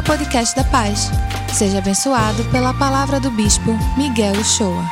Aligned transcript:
ao 0.00 0.04
podcast 0.04 0.56
da 0.56 0.64
Paz. 0.64 1.10
Seja 1.52 1.76
abençoado 1.76 2.42
pela 2.50 2.72
palavra 2.72 3.20
do 3.20 3.30
Bispo 3.30 3.72
Miguel 3.98 4.32
Uchoa. 4.32 4.82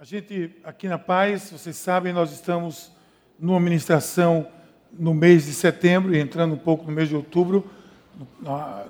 A 0.00 0.04
gente, 0.04 0.50
aqui 0.64 0.88
na 0.88 0.98
Paz, 0.98 1.50
vocês 1.52 1.76
sabem, 1.76 2.12
nós 2.12 2.32
estamos 2.32 2.90
numa 3.38 3.60
ministração 3.60 4.44
no 4.92 5.14
mês 5.14 5.46
de 5.46 5.52
setembro 5.52 6.16
e 6.16 6.18
entrando 6.18 6.54
um 6.54 6.58
pouco 6.58 6.84
no 6.84 6.90
mês 6.90 7.08
de 7.08 7.14
outubro, 7.14 7.64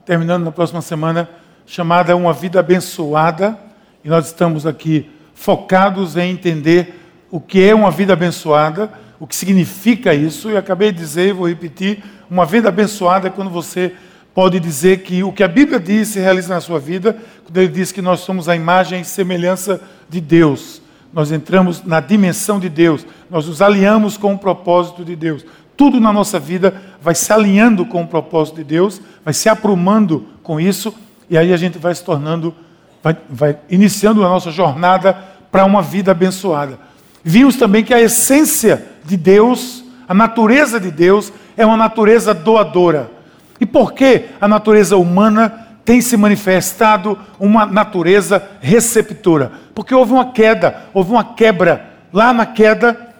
terminando 0.07 0.45
na 0.45 0.53
próxima 0.53 0.81
semana, 0.81 1.29
chamada 1.67 2.17
Uma 2.17 2.33
Vida 2.33 2.61
Abençoada. 2.61 3.59
E 4.03 4.09
nós 4.09 4.29
estamos 4.29 4.67
aqui 4.67 5.11
focados 5.35 6.17
em 6.17 6.31
entender 6.31 6.99
o 7.31 7.39
que 7.39 7.63
é 7.63 7.75
uma 7.75 7.91
vida 7.91 8.15
abençoada, 8.15 8.91
o 9.23 9.27
que 9.29 9.37
significa 9.37 10.13
isso. 10.13 10.51
E 10.51 10.57
acabei 10.57 10.91
de 10.91 10.99
dizer, 10.99 11.29
e 11.29 11.33
vou 11.33 11.49
repetir: 11.49 12.03
uma 12.29 12.45
vida 12.45 12.69
abençoada 12.69 13.29
é 13.29 13.31
quando 13.31 13.51
você 13.51 13.95
pode 14.35 14.59
dizer 14.59 15.03
que 15.03 15.23
o 15.23 15.31
que 15.31 15.45
a 15.45 15.49
Bíblia 15.49 15.79
diz 15.79 16.09
se 16.09 16.19
realiza 16.19 16.53
na 16.53 16.61
sua 16.61 16.81
vida, 16.81 17.17
quando 17.45 17.57
ele 17.57 17.69
diz 17.69 17.93
que 17.93 18.03
nós 18.03 18.19
somos 18.19 18.49
a 18.49 18.57
imagem 18.57 19.03
e 19.03 19.05
semelhança 19.05 19.81
de 20.09 20.21
Deus. 20.21 20.83
Nós 21.13 21.31
entramos 21.31 21.85
na 21.85 22.01
dimensão 22.01 22.59
de 22.59 22.69
Deus, 22.69 23.07
nós 23.31 23.47
nos 23.47 23.63
alinhamos 23.63 24.17
com 24.17 24.35
o 24.35 24.39
propósito 24.39 25.05
de 25.05 25.15
Deus. 25.15 25.47
Tudo 25.77 26.01
na 26.01 26.13
nossa 26.13 26.41
vida 26.41 26.75
vai 27.01 27.15
se 27.15 27.33
alinhando 27.33 27.87
com 27.87 28.03
o 28.03 28.09
propósito 28.09 28.57
de 28.57 28.65
Deus, 28.65 29.01
vai 29.25 29.33
se 29.33 29.49
aprumando 29.49 30.27
com 30.43 30.59
isso, 30.59 30.93
e 31.31 31.39
aí 31.39 31.53
a 31.53 31.57
gente 31.57 31.79
vai 31.79 31.95
se 31.95 32.03
tornando, 32.03 32.53
vai, 33.01 33.17
vai 33.31 33.57
iniciando 33.71 34.25
a 34.25 34.29
nossa 34.29 34.51
jornada 34.51 35.17
para 35.53 35.65
uma 35.65 35.81
vida 35.81 36.11
abençoada. 36.11 36.77
Vimos 37.25 37.57
também 37.57 37.85
que 37.85 37.95
a 37.95 38.01
essência 38.01 38.85
de 39.05 39.17
Deus, 39.17 39.85
a 40.09 40.15
natureza 40.15 40.81
de 40.81 40.91
Deus, 40.91 41.33
é 41.57 41.65
uma 41.65 41.77
natureza 41.77 42.35
doadora. 42.35 43.11
E 43.61 43.67
por 43.67 43.93
que 43.93 44.25
a 44.41 44.49
natureza 44.49 44.97
humana 44.97 45.69
tem 45.85 46.01
se 46.01 46.17
manifestado 46.17 47.17
uma 47.39 47.65
natureza 47.65 48.43
receptora? 48.61 49.53
Porque 49.75 49.95
houve 49.95 50.13
uma 50.13 50.33
queda, 50.33 50.83
houve 50.93 51.13
uma 51.13 51.25
quebra. 51.25 51.91
Lá 52.13 52.33
na 52.33 52.45
queda, 52.45 53.15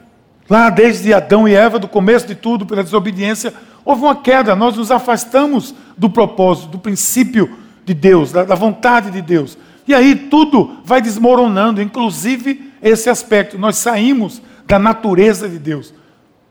lá 0.51 0.69
desde 0.69 1.15
Adão 1.15 1.49
e 1.49 1.55
Eva, 1.55 1.79
do 1.79 1.89
começo 1.89 2.27
de 2.27 2.35
tudo, 2.35 2.67
pela 2.67 2.83
desobediência, 2.83 3.55
houve 3.85 4.03
uma 4.03 4.17
queda. 4.17 4.57
Nós 4.57 4.77
nos 4.77 4.91
afastamos 4.91 5.75
do 5.97 6.11
propósito, 6.11 6.69
do 6.69 6.79
princípio 6.79 7.57
de 7.85 7.95
Deus, 7.95 8.33
da, 8.33 8.55
vontade 8.55 9.11
de 9.11 9.23
Deus. 9.23 9.57
E 9.87 9.95
aí 9.95 10.15
tudo 10.15 10.79
vai 10.85 11.01
desmoronando, 11.01 11.81
inclusive 11.81 12.72
esse 12.83 13.09
aspecto. 13.09 13.59
Nós 13.59 13.77
saímos 13.77 14.43
da 14.67 14.79
natureza 14.79 15.49
de 15.49 15.59
Deus. 15.59 15.95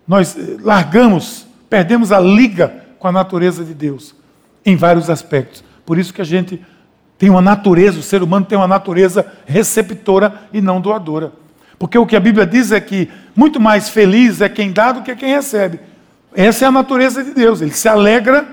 Nós 0.08 0.38
eh, 0.38 0.58
largamos, 0.62 1.46
perdemos 1.70 2.12
a 2.12 2.20
liga 2.20 2.74
com 3.00 3.08
a 3.08 3.12
natureza 3.12 3.64
de 3.64 3.74
Deus 3.74 4.16
em 4.66 4.76
vários 4.76 5.10
aspectos. 5.10 5.64
Por 5.86 5.98
isso 5.98 6.14
que 6.14 6.22
a 6.22 6.26
gente 6.26 6.64
tem 7.18 7.30
uma 7.30 7.42
natureza, 7.42 8.00
o 8.00 8.04
ser 8.04 8.24
humano 8.24 8.46
tem 8.46 8.58
uma 8.58 8.68
natureza 8.68 9.26
receptora 9.46 10.42
e 10.52 10.62
não 10.62 10.82
doadora. 10.82 11.32
Porque 11.78 11.98
o 11.98 12.06
que 12.06 12.16
a 12.16 12.20
Bíblia 12.20 12.46
diz 12.46 12.72
é 12.72 12.80
que 12.80 13.10
muito 13.36 13.60
mais 13.60 13.90
feliz 13.90 14.42
é 14.42 14.50
quem 14.50 14.72
dá 14.72 14.92
do 14.92 15.02
que 15.02 15.16
quem 15.16 15.34
recebe. 15.34 15.80
Essa 16.34 16.66
é 16.66 16.68
a 16.68 16.72
natureza 16.72 17.24
de 17.24 17.32
Deus. 17.32 17.62
Ele 17.62 17.74
se 17.74 17.88
alegra 17.88 18.48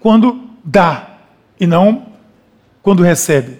quando 0.00 0.50
dá 0.62 1.08
e 1.58 1.66
não 1.66 2.06
quando 2.82 3.02
recebe. 3.02 3.58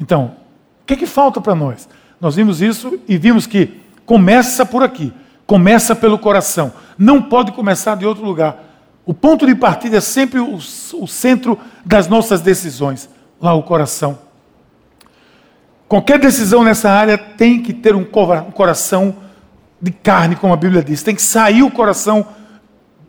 Então, 0.00 0.36
o 0.82 0.86
que, 0.86 0.94
é 0.94 0.96
que 0.96 1.06
falta 1.06 1.40
para 1.40 1.54
nós? 1.54 1.88
Nós 2.22 2.36
vimos 2.36 2.62
isso 2.62 3.00
e 3.08 3.18
vimos 3.18 3.48
que 3.48 3.80
começa 4.06 4.64
por 4.64 4.84
aqui, 4.84 5.12
começa 5.44 5.92
pelo 5.92 6.16
coração, 6.16 6.72
não 6.96 7.20
pode 7.20 7.50
começar 7.50 7.96
de 7.96 8.06
outro 8.06 8.24
lugar. 8.24 8.62
O 9.04 9.12
ponto 9.12 9.44
de 9.44 9.56
partida 9.56 9.96
é 9.96 10.00
sempre 10.00 10.38
o, 10.38 10.54
o 10.54 11.08
centro 11.08 11.58
das 11.84 12.06
nossas 12.06 12.40
decisões, 12.40 13.10
lá 13.40 13.52
o 13.54 13.64
coração. 13.64 14.20
Qualquer 15.88 16.20
decisão 16.20 16.62
nessa 16.62 16.88
área 16.88 17.18
tem 17.18 17.60
que 17.60 17.72
ter 17.72 17.92
um 17.96 18.04
coração 18.04 19.16
de 19.80 19.90
carne, 19.90 20.36
como 20.36 20.54
a 20.54 20.56
Bíblia 20.56 20.84
diz. 20.84 21.02
Tem 21.02 21.16
que 21.16 21.22
sair 21.22 21.64
o 21.64 21.72
coração 21.72 22.24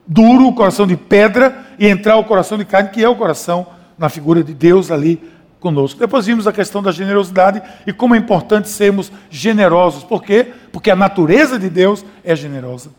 duro, 0.08 0.48
o 0.48 0.56
coração 0.56 0.88
de 0.88 0.98
pedra, 0.98 1.64
e 1.78 1.88
entrar 1.88 2.18
o 2.18 2.24
coração 2.24 2.58
de 2.58 2.66
carne, 2.66 2.90
que 2.90 3.04
é 3.04 3.08
o 3.08 3.16
coração 3.16 3.68
na 3.96 4.10
figura 4.10 4.44
de 4.44 4.56
Deus 4.56 4.90
ali 4.90 5.22
conosco. 5.64 5.98
Depois 5.98 6.26
vimos 6.26 6.46
a 6.46 6.52
questão 6.52 6.84
da 6.84 6.92
generosidade 6.92 7.62
e 7.88 7.94
como 7.94 8.14
é 8.14 8.18
importante 8.18 8.68
sermos 8.68 9.10
generosos. 9.30 10.04
Por 10.04 10.22
quê? 10.22 10.52
Porque 10.74 10.92
a 10.92 10.96
natureza 10.96 11.58
de 11.58 11.70
Deus 11.70 12.06
é 12.22 12.36
generosa. 12.36 12.92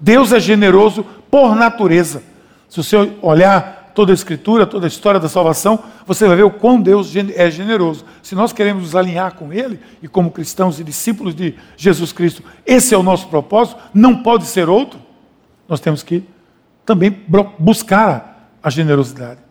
Deus 0.00 0.32
é 0.32 0.40
generoso 0.40 1.04
por 1.30 1.54
natureza. 1.54 2.22
Se 2.70 2.82
você 2.82 2.96
olhar 3.20 3.92
toda 3.94 4.12
a 4.12 4.14
Escritura, 4.14 4.66
toda 4.66 4.86
a 4.86 4.88
história 4.88 5.20
da 5.20 5.28
salvação, 5.28 5.78
você 6.06 6.26
vai 6.26 6.36
ver 6.36 6.42
o 6.42 6.50
quão 6.50 6.80
Deus 6.80 7.14
é 7.14 7.50
generoso. 7.50 8.04
Se 8.22 8.34
nós 8.34 8.52
queremos 8.52 8.82
nos 8.82 8.96
alinhar 8.96 9.34
com 9.34 9.52
Ele, 9.52 9.78
e 10.02 10.08
como 10.08 10.30
cristãos 10.30 10.80
e 10.80 10.84
discípulos 10.84 11.34
de 11.34 11.54
Jesus 11.76 12.12
Cristo, 12.12 12.42
esse 12.66 12.94
é 12.94 12.98
o 12.98 13.02
nosso 13.02 13.28
propósito, 13.28 13.78
não 13.92 14.22
pode 14.22 14.46
ser 14.46 14.68
outro, 14.68 14.98
nós 15.68 15.80
temos 15.80 16.02
que 16.02 16.24
também 16.84 17.16
buscar 17.58 18.50
a 18.62 18.70
generosidade. 18.70 19.43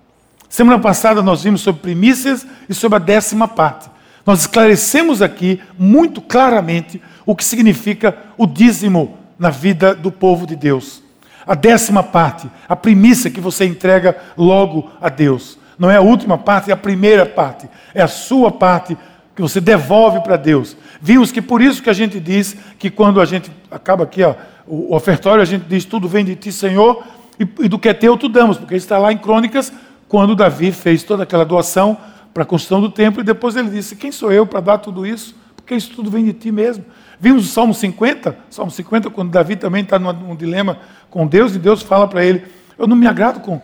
Semana 0.53 0.77
passada 0.77 1.23
nós 1.23 1.41
vimos 1.41 1.61
sobre 1.61 1.81
primícias 1.81 2.45
e 2.69 2.75
sobre 2.75 2.97
a 2.97 2.99
décima 2.99 3.47
parte. 3.47 3.89
Nós 4.23 4.41
esclarecemos 4.41 5.19
aqui 5.19 5.59
muito 5.79 6.21
claramente 6.21 7.01
o 7.25 7.35
que 7.35 7.43
significa 7.43 8.15
o 8.37 8.45
dízimo 8.45 9.17
na 9.39 9.49
vida 9.49 9.95
do 9.95 10.11
povo 10.11 10.45
de 10.45 10.55
Deus. 10.55 11.01
A 11.43 11.55
décima 11.55 12.03
parte, 12.03 12.47
a 12.69 12.75
primícia 12.75 13.31
que 13.31 13.41
você 13.41 13.65
entrega 13.65 14.15
logo 14.37 14.91
a 15.01 15.09
Deus. 15.09 15.57
Não 15.75 15.89
é 15.89 15.95
a 15.95 16.01
última 16.01 16.37
parte, 16.37 16.69
é 16.69 16.73
a 16.75 16.77
primeira 16.77 17.25
parte. 17.25 17.67
É 17.91 18.03
a 18.03 18.07
sua 18.07 18.51
parte 18.51 18.95
que 19.35 19.41
você 19.41 19.59
devolve 19.59 20.21
para 20.21 20.35
Deus. 20.37 20.77
Vimos 21.01 21.31
que 21.31 21.41
por 21.41 21.63
isso 21.63 21.81
que 21.81 21.89
a 21.89 21.93
gente 21.93 22.19
diz 22.19 22.55
que 22.77 22.91
quando 22.91 23.19
a 23.19 23.25
gente 23.25 23.49
acaba 23.71 24.03
aqui, 24.03 24.21
ó, 24.21 24.35
o 24.67 24.95
ofertório, 24.95 25.41
a 25.41 25.45
gente 25.45 25.65
diz 25.67 25.83
tudo 25.83 26.07
vem 26.07 26.23
de 26.23 26.35
ti, 26.35 26.51
Senhor, 26.51 27.03
e, 27.39 27.65
e 27.65 27.67
do 27.67 27.79
que 27.79 27.89
é 27.89 27.93
teu 27.95 28.15
tu 28.15 28.29
damos, 28.29 28.59
porque 28.59 28.75
está 28.75 28.99
lá 28.99 29.11
em 29.11 29.17
Crônicas 29.17 29.73
quando 30.13 30.35
Davi 30.35 30.71
fez 30.71 31.01
toda 31.01 31.23
aquela 31.23 31.43
doação 31.43 31.97
para 32.31 32.43
a 32.43 32.45
construção 32.45 32.79
do 32.79 32.87
templo, 32.87 33.21
e 33.21 33.23
depois 33.23 33.55
ele 33.55 33.71
disse: 33.71 33.95
Quem 33.95 34.11
sou 34.11 34.31
eu 34.31 34.45
para 34.45 34.59
dar 34.59 34.77
tudo 34.77 35.07
isso? 35.07 35.33
Porque 35.55 35.73
isso 35.73 35.91
tudo 35.95 36.11
vem 36.11 36.23
de 36.23 36.33
ti 36.33 36.51
mesmo. 36.51 36.85
Vimos 37.19 37.45
o 37.45 37.51
Salmo 37.51 37.73
50, 37.73 38.37
Salmo 38.47 38.69
50, 38.69 39.09
quando 39.09 39.31
Davi 39.31 39.55
também 39.55 39.81
está 39.81 39.97
num 39.97 40.35
dilema 40.35 40.77
com 41.09 41.25
Deus, 41.25 41.55
e 41.55 41.57
Deus 41.57 41.81
fala 41.81 42.07
para 42.07 42.23
ele: 42.23 42.45
Eu 42.77 42.85
não 42.85 42.95
me 42.95 43.07
agrado 43.07 43.39
com, 43.39 43.59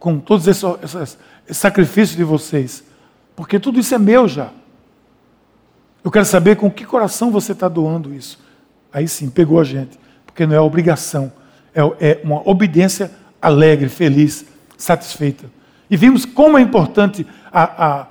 com 0.00 0.18
todos 0.18 0.48
esses, 0.48 0.64
esses, 0.82 1.18
esses 1.46 1.56
sacrifícios 1.58 2.16
de 2.16 2.24
vocês, 2.24 2.82
porque 3.36 3.60
tudo 3.60 3.78
isso 3.78 3.94
é 3.94 3.98
meu 3.98 4.26
já. 4.26 4.50
Eu 6.02 6.10
quero 6.10 6.24
saber 6.24 6.56
com 6.56 6.68
que 6.68 6.84
coração 6.84 7.30
você 7.30 7.52
está 7.52 7.68
doando 7.68 8.12
isso. 8.12 8.40
Aí 8.92 9.06
sim, 9.06 9.30
pegou 9.30 9.60
a 9.60 9.64
gente, 9.64 9.96
porque 10.26 10.44
não 10.44 10.56
é 10.56 10.60
obrigação, 10.60 11.32
é, 11.72 11.82
é 12.00 12.20
uma 12.24 12.42
obediência 12.50 13.12
alegre, 13.40 13.88
feliz, 13.88 14.44
satisfeita. 14.76 15.56
E 15.90 15.96
vimos 15.96 16.24
como 16.24 16.58
é 16.58 16.60
importante 16.60 17.26
a, 17.52 17.86
a, 17.86 18.06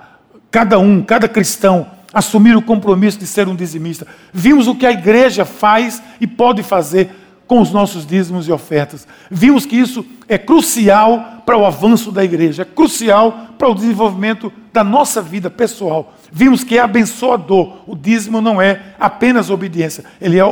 cada 0.50 0.78
um, 0.78 1.02
cada 1.02 1.28
cristão, 1.28 1.86
assumir 2.12 2.56
o 2.56 2.62
compromisso 2.62 3.18
de 3.18 3.26
ser 3.26 3.48
um 3.48 3.54
dizimista. 3.54 4.06
Vimos 4.32 4.66
o 4.66 4.74
que 4.74 4.86
a 4.86 4.92
igreja 4.92 5.44
faz 5.44 6.02
e 6.20 6.26
pode 6.26 6.62
fazer 6.62 7.10
com 7.48 7.62
os 7.62 7.72
nossos 7.72 8.06
dízimos 8.06 8.46
e 8.46 8.52
ofertas. 8.52 9.08
Vimos 9.30 9.64
que 9.64 9.74
isso 9.74 10.04
é 10.28 10.36
crucial 10.36 11.42
para 11.46 11.56
o 11.56 11.64
avanço 11.64 12.12
da 12.12 12.22
igreja, 12.22 12.62
é 12.62 12.64
crucial 12.64 13.54
para 13.56 13.68
o 13.68 13.74
desenvolvimento 13.74 14.52
da 14.70 14.84
nossa 14.84 15.22
vida 15.22 15.48
pessoal. 15.48 16.14
Vimos 16.30 16.62
que 16.62 16.76
é 16.76 16.80
abençoador. 16.80 17.78
O 17.86 17.96
dízimo 17.96 18.42
não 18.42 18.60
é 18.60 18.92
apenas 19.00 19.48
obediência, 19.48 20.04
ele 20.20 20.38
é 20.38 20.42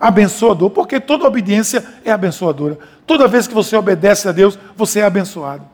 abençoador, 0.00 0.70
porque 0.70 0.98
toda 0.98 1.28
obediência 1.28 1.84
é 2.04 2.10
abençoadora. 2.10 2.76
Toda 3.06 3.28
vez 3.28 3.46
que 3.46 3.54
você 3.54 3.76
obedece 3.76 4.28
a 4.28 4.32
Deus, 4.32 4.58
você 4.76 4.98
é 4.98 5.04
abençoado. 5.04 5.69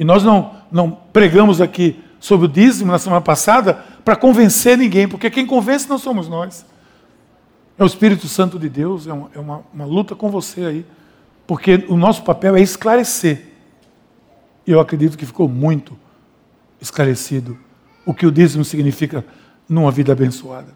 E 0.00 0.04
nós 0.04 0.24
não, 0.24 0.52
não 0.72 0.90
pregamos 0.90 1.60
aqui 1.60 2.02
sobre 2.18 2.46
o 2.46 2.48
dízimo 2.48 2.90
na 2.90 2.98
semana 2.98 3.20
passada 3.20 3.74
para 4.02 4.16
convencer 4.16 4.78
ninguém, 4.78 5.06
porque 5.06 5.28
quem 5.28 5.44
convence 5.44 5.86
não 5.86 5.98
somos 5.98 6.26
nós. 6.26 6.64
É 7.78 7.82
o 7.82 7.86
Espírito 7.86 8.26
Santo 8.26 8.58
de 8.58 8.70
Deus, 8.70 9.06
é, 9.06 9.12
uma, 9.12 9.30
é 9.34 9.38
uma, 9.38 9.62
uma 9.74 9.84
luta 9.84 10.14
com 10.14 10.30
você 10.30 10.64
aí. 10.64 10.86
Porque 11.46 11.84
o 11.86 11.98
nosso 11.98 12.22
papel 12.22 12.56
é 12.56 12.62
esclarecer. 12.62 13.48
E 14.66 14.70
eu 14.70 14.80
acredito 14.80 15.18
que 15.18 15.26
ficou 15.26 15.46
muito 15.46 15.98
esclarecido 16.80 17.58
o 18.06 18.14
que 18.14 18.24
o 18.24 18.32
dízimo 18.32 18.64
significa 18.64 19.22
numa 19.68 19.90
vida 19.90 20.12
abençoada. 20.12 20.68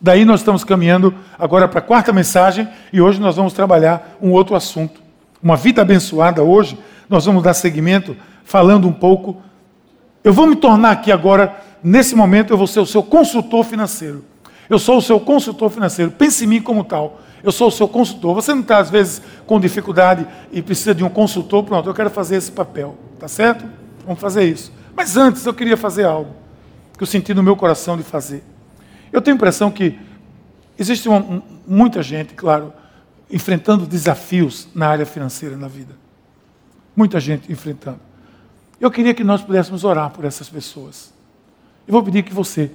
Daí 0.00 0.24
nós 0.24 0.40
estamos 0.40 0.64
caminhando 0.64 1.14
agora 1.38 1.68
para 1.68 1.78
a 1.78 1.82
quarta 1.82 2.12
mensagem 2.12 2.68
e 2.92 3.00
hoje 3.00 3.20
nós 3.20 3.36
vamos 3.36 3.52
trabalhar 3.52 4.18
um 4.20 4.32
outro 4.32 4.56
assunto. 4.56 5.00
Uma 5.40 5.56
vida 5.56 5.82
abençoada 5.82 6.42
hoje, 6.42 6.76
nós 7.08 7.24
vamos 7.26 7.44
dar 7.44 7.54
seguimento 7.54 8.16
falando 8.44 8.86
um 8.88 8.92
pouco. 8.92 9.42
Eu 10.22 10.32
vou 10.32 10.46
me 10.46 10.56
tornar 10.56 10.92
aqui 10.92 11.10
agora, 11.10 11.56
nesse 11.82 12.14
momento, 12.14 12.52
eu 12.52 12.58
vou 12.58 12.66
ser 12.66 12.80
o 12.80 12.86
seu 12.86 13.02
consultor 13.02 13.64
financeiro. 13.64 14.24
Eu 14.68 14.78
sou 14.78 14.98
o 14.98 15.02
seu 15.02 15.20
consultor 15.20 15.70
financeiro. 15.70 16.10
Pense 16.10 16.44
em 16.44 16.46
mim 16.46 16.62
como 16.62 16.84
tal. 16.84 17.20
Eu 17.42 17.52
sou 17.52 17.68
o 17.68 17.70
seu 17.70 17.88
consultor. 17.88 18.34
Você 18.34 18.54
não 18.54 18.62
está, 18.62 18.78
às 18.78 18.88
vezes, 18.88 19.20
com 19.46 19.58
dificuldade 19.58 20.26
e 20.52 20.62
precisa 20.62 20.94
de 20.94 21.02
um 21.02 21.08
consultor? 21.08 21.64
Pronto, 21.64 21.88
eu 21.88 21.94
quero 21.94 22.10
fazer 22.10 22.36
esse 22.36 22.52
papel. 22.52 22.96
Tá 23.18 23.28
certo? 23.28 23.64
Vamos 24.04 24.20
fazer 24.20 24.44
isso. 24.44 24.72
Mas 24.96 25.16
antes 25.16 25.44
eu 25.44 25.54
queria 25.54 25.76
fazer 25.76 26.04
algo 26.04 26.34
que 26.96 27.02
eu 27.02 27.06
senti 27.06 27.34
no 27.34 27.42
meu 27.42 27.56
coração 27.56 27.96
de 27.96 28.02
fazer. 28.02 28.44
Eu 29.12 29.20
tenho 29.20 29.34
a 29.34 29.36
impressão 29.36 29.70
que 29.70 29.98
existe 30.78 31.08
uma, 31.08 31.42
muita 31.66 32.02
gente, 32.02 32.34
claro, 32.34 32.72
enfrentando 33.30 33.86
desafios 33.86 34.68
na 34.74 34.88
área 34.88 35.06
financeira 35.06 35.56
na 35.56 35.68
vida. 35.68 35.96
Muita 36.94 37.18
gente 37.18 37.50
enfrentando. 37.50 38.00
Eu 38.82 38.90
queria 38.90 39.14
que 39.14 39.22
nós 39.22 39.40
pudéssemos 39.40 39.84
orar 39.84 40.10
por 40.10 40.24
essas 40.24 40.48
pessoas. 40.48 41.12
Eu 41.86 41.92
vou 41.92 42.02
pedir 42.02 42.24
que 42.24 42.34
você, 42.34 42.68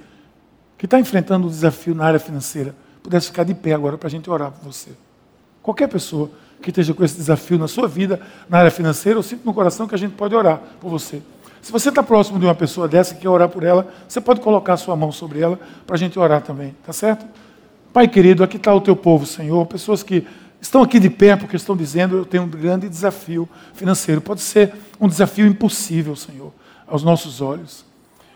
que 0.78 0.86
está 0.86 0.98
enfrentando 0.98 1.46
um 1.46 1.50
desafio 1.50 1.94
na 1.94 2.06
área 2.06 2.18
financeira, 2.18 2.74
pudesse 3.02 3.26
ficar 3.26 3.44
de 3.44 3.52
pé 3.52 3.74
agora 3.74 3.98
para 3.98 4.06
a 4.06 4.10
gente 4.10 4.30
orar 4.30 4.50
por 4.50 4.72
você. 4.72 4.92
Qualquer 5.62 5.86
pessoa 5.86 6.30
que 6.62 6.70
esteja 6.70 6.94
com 6.94 7.04
esse 7.04 7.14
desafio 7.14 7.58
na 7.58 7.68
sua 7.68 7.86
vida, 7.86 8.18
na 8.48 8.56
área 8.56 8.70
financeira, 8.70 9.18
eu 9.18 9.22
sinto 9.22 9.44
no 9.44 9.52
coração 9.52 9.86
que 9.86 9.94
a 9.94 9.98
gente 9.98 10.14
pode 10.14 10.34
orar 10.34 10.58
por 10.80 10.88
você. 10.88 11.20
Se 11.60 11.70
você 11.70 11.90
está 11.90 12.02
próximo 12.02 12.38
de 12.38 12.46
uma 12.46 12.54
pessoa 12.54 12.88
dessa 12.88 13.12
e 13.12 13.18
quer 13.18 13.28
orar 13.28 13.50
por 13.50 13.62
ela, 13.62 13.86
você 14.08 14.18
pode 14.18 14.40
colocar 14.40 14.72
a 14.72 14.76
sua 14.78 14.96
mão 14.96 15.12
sobre 15.12 15.40
ela 15.40 15.60
para 15.86 15.94
a 15.94 15.98
gente 15.98 16.18
orar 16.18 16.40
também, 16.40 16.74
tá 16.86 16.92
certo? 16.94 17.26
Pai 17.92 18.08
querido, 18.08 18.42
aqui 18.42 18.56
está 18.56 18.72
o 18.72 18.80
teu 18.80 18.96
povo, 18.96 19.26
Senhor, 19.26 19.66
pessoas 19.66 20.02
que 20.02 20.26
estão 20.60 20.82
aqui 20.82 20.98
de 20.98 21.10
pé 21.10 21.36
porque 21.36 21.56
estão 21.56 21.76
dizendo: 21.76 22.16
eu 22.16 22.24
tenho 22.24 22.44
um 22.44 22.48
grande 22.48 22.88
desafio 22.88 23.48
financeiro. 23.74 24.20
Pode 24.20 24.40
ser 24.40 24.74
um 25.00 25.08
desafio 25.08 25.46
impossível, 25.46 26.14
Senhor, 26.16 26.52
aos 26.86 27.02
nossos 27.02 27.40
olhos. 27.40 27.84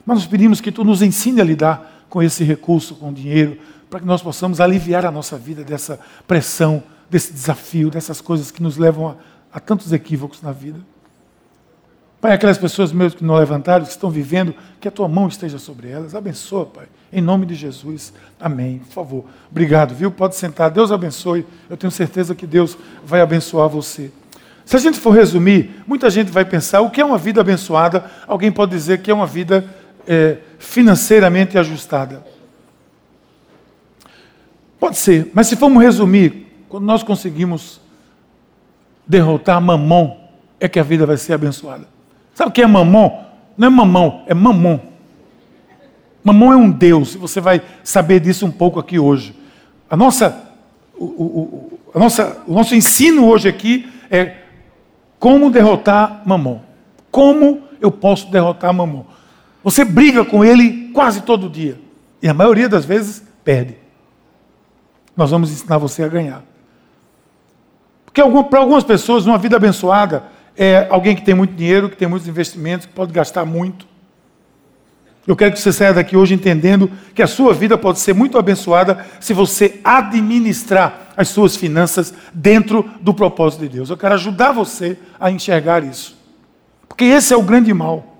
Mas 0.04 0.18
nós 0.18 0.26
pedimos 0.26 0.60
que 0.60 0.72
tu 0.72 0.84
nos 0.84 1.02
ensine 1.02 1.40
a 1.40 1.44
lidar 1.44 2.06
com 2.08 2.22
esse 2.22 2.44
recurso, 2.44 2.94
com 2.94 3.10
o 3.10 3.12
dinheiro, 3.12 3.58
para 3.88 4.00
que 4.00 4.06
nós 4.06 4.22
possamos 4.22 4.60
aliviar 4.60 5.06
a 5.06 5.10
nossa 5.10 5.38
vida 5.38 5.64
dessa 5.64 5.98
pressão, 6.26 6.82
desse 7.08 7.32
desafio, 7.32 7.90
dessas 7.90 8.20
coisas 8.20 8.50
que 8.50 8.62
nos 8.62 8.76
levam 8.76 9.08
a, 9.08 9.16
a 9.52 9.60
tantos 9.60 9.92
equívocos 9.92 10.42
na 10.42 10.52
vida. 10.52 10.80
Pai, 12.20 12.32
aquelas 12.32 12.56
pessoas 12.56 12.92
mesmo 12.92 13.18
que 13.18 13.24
não 13.24 13.34
levantaram, 13.34 13.84
que 13.84 13.90
estão 13.90 14.08
vivendo, 14.08 14.54
que 14.80 14.86
a 14.86 14.90
tua 14.90 15.08
mão 15.08 15.26
esteja 15.26 15.58
sobre 15.58 15.88
elas. 15.88 16.14
Abençoa, 16.14 16.66
Pai. 16.66 16.86
Em 17.12 17.20
nome 17.20 17.44
de 17.44 17.54
Jesus. 17.54 18.12
Amém. 18.40 18.78
Por 18.78 18.92
favor. 18.92 19.24
Obrigado, 19.50 19.94
viu? 19.94 20.10
Pode 20.10 20.34
sentar. 20.34 20.70
Deus 20.70 20.90
abençoe. 20.90 21.44
Eu 21.68 21.76
tenho 21.76 21.90
certeza 21.90 22.34
que 22.34 22.46
Deus 22.46 22.76
vai 23.04 23.20
abençoar 23.20 23.68
você. 23.68 24.10
Se 24.64 24.76
a 24.76 24.78
gente 24.78 24.98
for 24.98 25.10
resumir, 25.10 25.82
muita 25.86 26.08
gente 26.08 26.30
vai 26.30 26.44
pensar 26.44 26.80
o 26.80 26.90
que 26.90 27.00
é 27.00 27.04
uma 27.04 27.18
vida 27.18 27.40
abençoada. 27.40 28.04
Alguém 28.26 28.50
pode 28.50 28.70
dizer 28.72 29.02
que 29.02 29.10
é 29.10 29.14
uma 29.14 29.26
vida 29.26 29.68
é, 30.06 30.38
financeiramente 30.58 31.58
ajustada. 31.58 32.24
Pode 34.80 34.96
ser, 34.96 35.30
mas 35.34 35.46
se 35.46 35.56
formos 35.56 35.82
resumir, 35.82 36.46
quando 36.68 36.84
nós 36.84 37.02
conseguimos 37.02 37.80
derrotar 39.06 39.60
mamão, 39.60 40.16
é 40.58 40.68
que 40.68 40.78
a 40.78 40.82
vida 40.82 41.04
vai 41.04 41.16
ser 41.16 41.34
abençoada. 41.34 41.86
Sabe 42.34 42.50
o 42.50 42.52
que 42.52 42.62
é 42.62 42.66
mamão? 42.66 43.26
Não 43.56 43.68
é 43.68 43.70
mamão, 43.70 44.24
é 44.26 44.34
mamon. 44.34 44.91
Mamon 46.24 46.52
é 46.52 46.56
um 46.56 46.70
Deus, 46.70 47.14
e 47.14 47.18
você 47.18 47.40
vai 47.40 47.62
saber 47.82 48.20
disso 48.20 48.46
um 48.46 48.50
pouco 48.50 48.78
aqui 48.78 48.98
hoje. 48.98 49.34
A 49.90 49.96
nossa, 49.96 50.40
o, 50.94 51.04
o, 51.04 51.78
a 51.94 51.98
nossa, 51.98 52.42
o 52.46 52.54
nosso 52.54 52.74
ensino 52.74 53.26
hoje 53.26 53.48
aqui 53.48 53.90
é 54.10 54.36
como 55.18 55.50
derrotar 55.50 56.22
mamon. 56.24 56.60
Como 57.10 57.62
eu 57.80 57.90
posso 57.90 58.30
derrotar 58.30 58.72
mamon? 58.72 59.04
Você 59.64 59.84
briga 59.84 60.24
com 60.24 60.44
ele 60.44 60.90
quase 60.92 61.22
todo 61.22 61.48
dia. 61.48 61.78
E 62.20 62.28
a 62.28 62.34
maioria 62.34 62.68
das 62.68 62.84
vezes 62.84 63.22
perde. 63.44 63.76
Nós 65.16 65.30
vamos 65.30 65.50
ensinar 65.50 65.78
você 65.78 66.02
a 66.02 66.08
ganhar. 66.08 66.42
Porque 68.04 68.22
para 68.50 68.60
algumas 68.60 68.84
pessoas, 68.84 69.26
uma 69.26 69.38
vida 69.38 69.56
abençoada 69.56 70.24
é 70.56 70.86
alguém 70.90 71.16
que 71.16 71.22
tem 71.22 71.34
muito 71.34 71.54
dinheiro, 71.54 71.88
que 71.88 71.96
tem 71.96 72.08
muitos 72.08 72.28
investimentos, 72.28 72.86
que 72.86 72.92
pode 72.92 73.12
gastar 73.12 73.44
muito. 73.44 73.86
Eu 75.26 75.36
quero 75.36 75.52
que 75.52 75.60
você 75.60 75.72
saia 75.72 75.94
daqui 75.94 76.16
hoje 76.16 76.34
entendendo 76.34 76.90
que 77.14 77.22
a 77.22 77.28
sua 77.28 77.54
vida 77.54 77.78
pode 77.78 78.00
ser 78.00 78.12
muito 78.12 78.36
abençoada 78.36 79.06
se 79.20 79.32
você 79.32 79.80
administrar 79.84 81.12
as 81.16 81.28
suas 81.28 81.54
finanças 81.54 82.12
dentro 82.34 82.90
do 83.00 83.14
propósito 83.14 83.60
de 83.60 83.68
Deus. 83.68 83.88
Eu 83.88 83.96
quero 83.96 84.14
ajudar 84.14 84.50
você 84.50 84.98
a 85.20 85.30
enxergar 85.30 85.84
isso. 85.84 86.16
Porque 86.88 87.04
esse 87.04 87.32
é 87.32 87.36
o 87.36 87.42
grande 87.42 87.72
mal. 87.72 88.16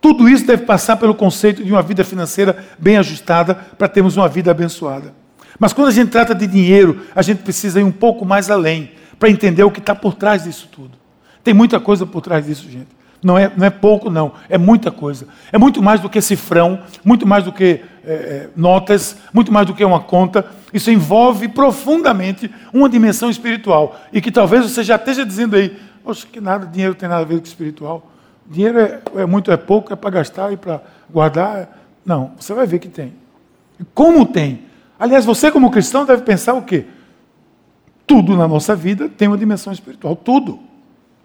Tudo 0.00 0.26
isso 0.26 0.46
deve 0.46 0.64
passar 0.64 0.96
pelo 0.96 1.14
conceito 1.14 1.62
de 1.62 1.70
uma 1.70 1.82
vida 1.82 2.02
financeira 2.02 2.64
bem 2.78 2.96
ajustada 2.96 3.54
para 3.54 3.86
termos 3.86 4.16
uma 4.16 4.28
vida 4.28 4.50
abençoada. 4.50 5.12
Mas 5.58 5.74
quando 5.74 5.88
a 5.88 5.92
gente 5.92 6.10
trata 6.10 6.34
de 6.34 6.46
dinheiro, 6.46 7.02
a 7.14 7.20
gente 7.20 7.42
precisa 7.42 7.78
ir 7.78 7.84
um 7.84 7.92
pouco 7.92 8.24
mais 8.24 8.50
além 8.50 8.92
para 9.18 9.28
entender 9.28 9.62
o 9.62 9.70
que 9.70 9.80
está 9.80 9.94
por 9.94 10.14
trás 10.14 10.44
disso 10.44 10.66
tudo. 10.72 10.92
Tem 11.44 11.52
muita 11.52 11.78
coisa 11.78 12.06
por 12.06 12.22
trás 12.22 12.46
disso, 12.46 12.68
gente. 12.70 12.88
Não 13.22 13.36
é, 13.36 13.52
não 13.54 13.66
é 13.66 13.70
pouco, 13.70 14.08
não. 14.08 14.32
É 14.48 14.56
muita 14.56 14.90
coisa. 14.90 15.26
É 15.52 15.58
muito 15.58 15.82
mais 15.82 16.00
do 16.00 16.08
que 16.08 16.20
cifrão, 16.22 16.80
muito 17.04 17.26
mais 17.26 17.44
do 17.44 17.52
que 17.52 17.82
é, 18.02 18.12
é, 18.12 18.48
notas, 18.56 19.16
muito 19.32 19.52
mais 19.52 19.66
do 19.66 19.74
que 19.74 19.84
uma 19.84 20.00
conta. 20.00 20.46
Isso 20.72 20.90
envolve 20.90 21.48
profundamente 21.48 22.50
uma 22.72 22.88
dimensão 22.88 23.28
espiritual. 23.28 24.00
E 24.12 24.20
que 24.20 24.32
talvez 24.32 24.64
você 24.70 24.82
já 24.82 24.96
esteja 24.96 25.24
dizendo 25.24 25.56
aí, 25.56 25.76
poxa, 26.02 26.26
que 26.30 26.40
nada, 26.40 26.66
dinheiro 26.66 26.94
tem 26.94 27.08
nada 27.08 27.22
a 27.22 27.26
ver 27.26 27.38
com 27.38 27.44
espiritual. 27.44 28.10
Dinheiro 28.46 28.78
é, 28.78 29.00
é 29.16 29.26
muito, 29.26 29.52
é 29.52 29.56
pouco, 29.56 29.92
é 29.92 29.96
para 29.96 30.10
gastar 30.10 30.52
e 30.52 30.56
para 30.56 30.80
guardar. 31.10 31.78
Não, 32.04 32.32
você 32.38 32.54
vai 32.54 32.66
ver 32.66 32.78
que 32.78 32.88
tem. 32.88 33.12
Como 33.94 34.24
tem? 34.24 34.62
Aliás, 34.98 35.26
você 35.26 35.50
como 35.50 35.70
cristão 35.70 36.06
deve 36.06 36.22
pensar 36.22 36.54
o 36.54 36.62
quê? 36.62 36.86
Tudo 38.06 38.36
na 38.36 38.48
nossa 38.48 38.74
vida 38.74 39.08
tem 39.08 39.28
uma 39.28 39.38
dimensão 39.38 39.72
espiritual. 39.72 40.16
Tudo. 40.16 40.58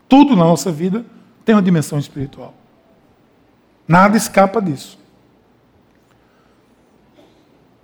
Tudo 0.08 0.36
na 0.36 0.44
nossa 0.44 0.72
vida 0.72 1.06
tem 1.46 1.54
uma 1.54 1.62
dimensão 1.62 2.00
espiritual. 2.00 2.54
Nada 3.88 4.18
escapa 4.18 4.60
disso. 4.60 4.98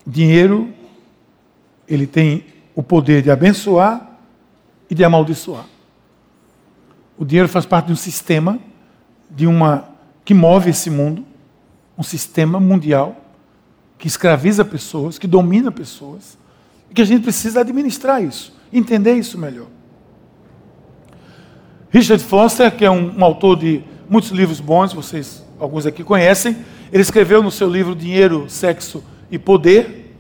Dinheiro, 0.06 0.74
ele 1.88 2.08
tem 2.08 2.46
o 2.76 2.82
poder 2.82 3.22
de 3.22 3.30
abençoar 3.30 4.18
e 4.90 4.96
de 4.96 5.04
amaldiçoar. 5.04 5.66
O 7.18 7.24
dinheiro 7.24 7.48
faz 7.48 7.66
parte 7.66 7.88
de 7.88 7.94
um 7.94 7.98
sistema 7.98 8.60
de 9.30 9.46
uma 9.46 9.90
que 10.26 10.34
move 10.34 10.72
esse 10.72 10.90
mundo, 10.90 11.24
um 11.98 12.04
sistema 12.04 12.60
mundial 12.60 13.16
que 13.98 14.08
escraviza 14.08 14.66
pessoas, 14.66 15.20
que 15.20 15.28
domina 15.28 15.72
pessoas, 15.72 16.38
e 16.90 16.94
que 16.94 17.02
a 17.02 17.06
gente 17.06 17.22
precisa 17.22 17.62
administrar 17.62 18.24
isso, 18.24 18.58
entender 18.74 19.14
isso 19.14 19.38
melhor. 19.38 19.68
Richard 21.92 22.24
Foster, 22.24 22.72
que 22.72 22.86
é 22.86 22.90
um, 22.90 23.20
um 23.20 23.24
autor 23.26 23.58
de 23.58 23.84
muitos 24.10 24.32
livros 24.32 24.62
bons, 24.62 24.94
vocês 24.94 25.46
alguns 25.60 25.86
aqui 25.86 26.06
conhecem, 26.06 26.56
ele 26.90 27.02
escreveu 27.02 27.44
no 27.44 27.52
seu 27.52 27.70
livro 27.70 27.94
Dinheiro, 27.94 28.46
Sexo 28.50 29.04
e 29.30 29.38
Poder. 29.38 30.16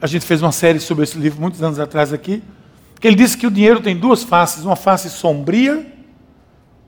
A 0.00 0.08
gente 0.08 0.26
fez 0.26 0.42
uma 0.42 0.50
série 0.50 0.80
sobre 0.80 1.04
esse 1.04 1.16
livro 1.16 1.40
muitos 1.40 1.62
anos 1.62 1.78
atrás 1.78 2.12
aqui, 2.12 2.42
que 3.00 3.06
ele 3.06 3.14
disse 3.14 3.38
que 3.38 3.46
o 3.46 3.50
dinheiro 3.50 3.80
tem 3.80 3.96
duas 3.96 4.24
faces, 4.24 4.64
uma 4.64 4.74
face 4.74 5.08
sombria, 5.08 5.86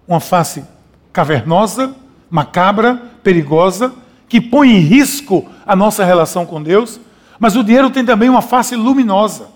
uma 0.09 0.18
face 0.18 0.64
cavernosa, 1.12 1.94
macabra, 2.28 3.00
perigosa, 3.23 3.94
que 4.28 4.40
põe 4.40 4.71
em 4.71 4.80
risco 4.80 5.49
a 5.64 5.76
nossa 5.76 6.04
relação 6.04 6.44
com 6.44 6.61
Deus, 6.61 6.99
mas 7.38 7.54
o 7.54 7.62
dinheiro 7.62 7.90
tem 7.90 8.04
também 8.04 8.28
uma 8.28 8.42
face 8.42 8.75
luminosa, 8.75 9.47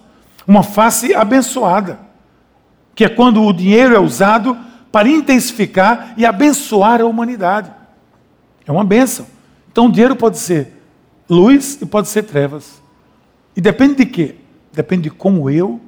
uma 0.46 0.62
face 0.62 1.12
abençoada 1.12 2.07
que 2.98 3.04
é 3.04 3.08
quando 3.08 3.44
o 3.44 3.52
dinheiro 3.52 3.94
é 3.94 4.00
usado 4.00 4.58
para 4.90 5.08
intensificar 5.08 6.14
e 6.16 6.26
abençoar 6.26 7.00
a 7.00 7.04
humanidade. 7.04 7.70
É 8.66 8.72
uma 8.72 8.82
benção. 8.82 9.24
Então 9.70 9.86
o 9.86 9.92
dinheiro 9.92 10.16
pode 10.16 10.36
ser 10.36 10.72
luz 11.30 11.78
e 11.80 11.86
pode 11.86 12.08
ser 12.08 12.24
trevas. 12.24 12.82
E 13.54 13.60
depende 13.60 13.94
de 13.94 14.06
quê? 14.06 14.34
Depende 14.72 15.02
de 15.02 15.10
como 15.10 15.48
eu 15.48 15.80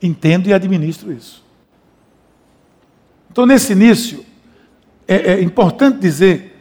entendo 0.00 0.46
e 0.46 0.54
administro 0.54 1.12
isso. 1.12 1.44
Então, 3.32 3.44
nesse 3.46 3.72
início, 3.72 4.24
é, 5.08 5.32
é 5.32 5.42
importante 5.42 5.98
dizer 5.98 6.56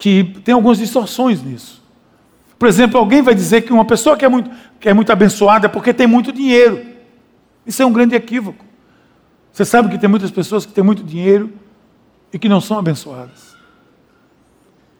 que 0.00 0.34
tem 0.42 0.52
algumas 0.52 0.78
distorções 0.78 1.40
nisso. 1.44 1.80
Por 2.58 2.66
exemplo, 2.66 2.98
alguém 2.98 3.22
vai 3.22 3.36
dizer 3.36 3.62
que 3.62 3.72
uma 3.72 3.84
pessoa 3.84 4.16
que 4.16 4.24
é 4.24 4.28
muito, 4.28 4.50
que 4.80 4.88
é 4.88 4.92
muito 4.92 5.12
abençoada 5.12 5.66
é 5.66 5.68
porque 5.68 5.94
tem 5.94 6.08
muito 6.08 6.32
dinheiro. 6.32 6.84
Isso 7.64 7.80
é 7.80 7.86
um 7.86 7.92
grande 7.92 8.16
equívoco. 8.16 8.66
Você 9.52 9.64
sabe 9.64 9.88
que 9.88 9.98
tem 9.98 10.08
muitas 10.08 10.30
pessoas 10.30 10.64
que 10.64 10.72
têm 10.72 10.84
muito 10.84 11.02
dinheiro 11.02 11.52
e 12.32 12.38
que 12.38 12.48
não 12.48 12.60
são 12.60 12.78
abençoadas. 12.78 13.56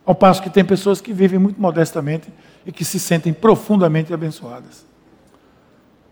Ao 0.04 0.14
passo 0.14 0.42
que 0.42 0.50
tem 0.50 0.64
pessoas 0.64 1.00
que 1.00 1.12
vivem 1.12 1.38
muito 1.38 1.60
modestamente 1.60 2.28
e 2.64 2.72
que 2.72 2.84
se 2.84 2.98
sentem 2.98 3.32
profundamente 3.32 4.12
abençoadas. 4.12 4.86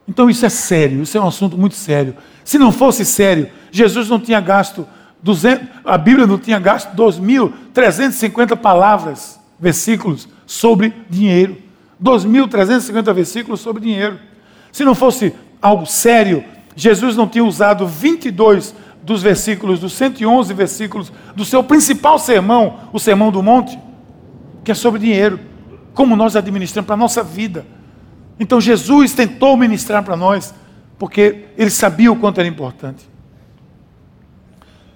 Então 0.08 0.30
isso 0.30 0.46
é 0.46 0.48
sério, 0.48 1.02
isso 1.02 1.16
é 1.18 1.20
um 1.20 1.26
assunto 1.26 1.58
muito 1.58 1.74
sério. 1.74 2.14
Se 2.44 2.58
não 2.58 2.70
fosse 2.70 3.04
sério, 3.04 3.50
Jesus 3.72 4.08
não 4.08 4.20
tinha 4.20 4.40
gasto 4.40 4.86
200, 5.22 5.66
a 5.84 5.98
Bíblia 5.98 6.26
não 6.26 6.38
tinha 6.38 6.58
gasto 6.58 6.94
2.350 6.94 8.56
palavras, 8.56 9.40
versículos 9.58 10.28
sobre 10.46 10.94
dinheiro. 11.10 11.56
2.350 12.02 13.12
versículos 13.12 13.60
sobre 13.60 13.82
dinheiro. 13.82 14.18
Se 14.70 14.84
não 14.84 14.94
fosse 14.94 15.34
algo 15.60 15.86
sério, 15.86 16.44
Jesus 16.76 17.16
não 17.16 17.26
tinha 17.26 17.42
usado 17.42 17.86
22 17.86 18.74
dos 19.02 19.22
versículos, 19.22 19.80
dos 19.80 19.94
111 19.94 20.52
versículos 20.52 21.12
do 21.34 21.44
seu 21.44 21.64
principal 21.64 22.18
sermão, 22.18 22.80
o 22.92 22.98
Sermão 22.98 23.32
do 23.32 23.42
Monte, 23.42 23.78
que 24.62 24.70
é 24.70 24.74
sobre 24.74 25.00
dinheiro, 25.00 25.40
como 25.94 26.14
nós 26.14 26.36
administramos 26.36 26.86
para 26.86 26.94
a 26.94 26.98
nossa 26.98 27.22
vida. 27.22 27.64
Então 28.38 28.60
Jesus 28.60 29.14
tentou 29.14 29.56
ministrar 29.56 30.02
para 30.02 30.16
nós, 30.16 30.52
porque 30.98 31.46
ele 31.56 31.70
sabia 31.70 32.12
o 32.12 32.16
quanto 32.16 32.38
era 32.38 32.48
importante. 32.48 33.08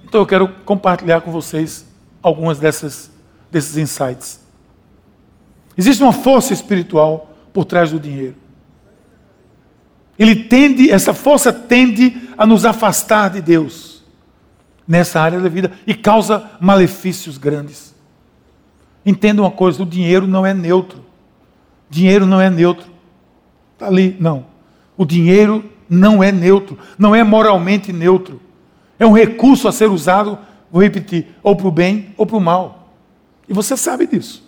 Então 0.04 0.20
eu 0.20 0.26
quero 0.26 0.48
compartilhar 0.64 1.22
com 1.22 1.30
vocês 1.30 1.86
algumas 2.22 2.58
dessas, 2.58 3.10
desses 3.50 3.76
insights. 3.78 4.40
Existe 5.78 6.02
uma 6.02 6.12
força 6.12 6.52
espiritual 6.52 7.32
por 7.52 7.64
trás 7.64 7.90
do 7.90 7.98
dinheiro. 7.98 8.34
Ele 10.20 10.36
tende, 10.36 10.90
essa 10.90 11.14
força 11.14 11.50
tende 11.50 12.28
a 12.36 12.44
nos 12.44 12.66
afastar 12.66 13.30
de 13.30 13.40
Deus 13.40 14.04
nessa 14.86 15.18
área 15.18 15.40
da 15.40 15.48
vida 15.48 15.72
e 15.86 15.94
causa 15.94 16.50
malefícios 16.60 17.38
grandes. 17.38 17.94
Entenda 19.04 19.40
uma 19.40 19.50
coisa: 19.50 19.82
o 19.82 19.86
dinheiro 19.86 20.26
não 20.26 20.44
é 20.44 20.52
neutro. 20.52 21.02
Dinheiro 21.88 22.26
não 22.26 22.38
é 22.38 22.50
neutro. 22.50 22.86
Está 23.72 23.86
ali, 23.86 24.14
não. 24.20 24.44
O 24.94 25.06
dinheiro 25.06 25.64
não 25.88 26.22
é 26.22 26.30
neutro, 26.30 26.78
não 26.98 27.14
é 27.14 27.24
moralmente 27.24 27.90
neutro. 27.90 28.42
É 28.98 29.06
um 29.06 29.12
recurso 29.12 29.68
a 29.68 29.72
ser 29.72 29.88
usado, 29.88 30.38
vou 30.70 30.82
repetir, 30.82 31.28
ou 31.42 31.56
para 31.56 31.66
o 31.66 31.70
bem 31.70 32.14
ou 32.18 32.26
para 32.26 32.36
o 32.36 32.40
mal. 32.40 32.92
E 33.48 33.54
você 33.54 33.74
sabe 33.74 34.06
disso. 34.06 34.46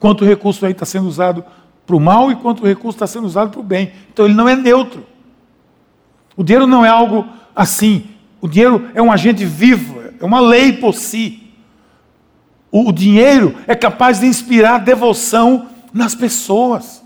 Quanto 0.00 0.24
recurso 0.24 0.66
aí 0.66 0.72
está 0.72 0.84
sendo 0.84 1.06
usado 1.06 1.44
para 1.86 1.96
o 1.96 2.00
mal 2.00 2.30
e 2.30 2.36
quanto 2.36 2.66
recurso 2.66 2.96
está 2.96 3.06
sendo 3.06 3.26
usado 3.26 3.50
para 3.50 3.60
o 3.60 3.62
bem. 3.62 3.92
Então 4.12 4.24
ele 4.24 4.34
não 4.34 4.48
é 4.48 4.56
neutro. 4.56 5.06
O 6.36 6.42
dinheiro 6.42 6.66
não 6.66 6.84
é 6.84 6.88
algo 6.88 7.26
assim. 7.54 8.10
O 8.40 8.48
dinheiro 8.48 8.90
é 8.92 9.00
um 9.00 9.10
agente 9.10 9.44
vivo, 9.44 10.02
é 10.20 10.24
uma 10.24 10.40
lei 10.40 10.74
por 10.74 10.94
si. 10.94 11.50
O, 12.70 12.88
o 12.88 12.92
dinheiro 12.92 13.56
é 13.66 13.74
capaz 13.74 14.20
de 14.20 14.26
inspirar 14.26 14.78
devoção 14.78 15.68
nas 15.92 16.14
pessoas. 16.14 17.02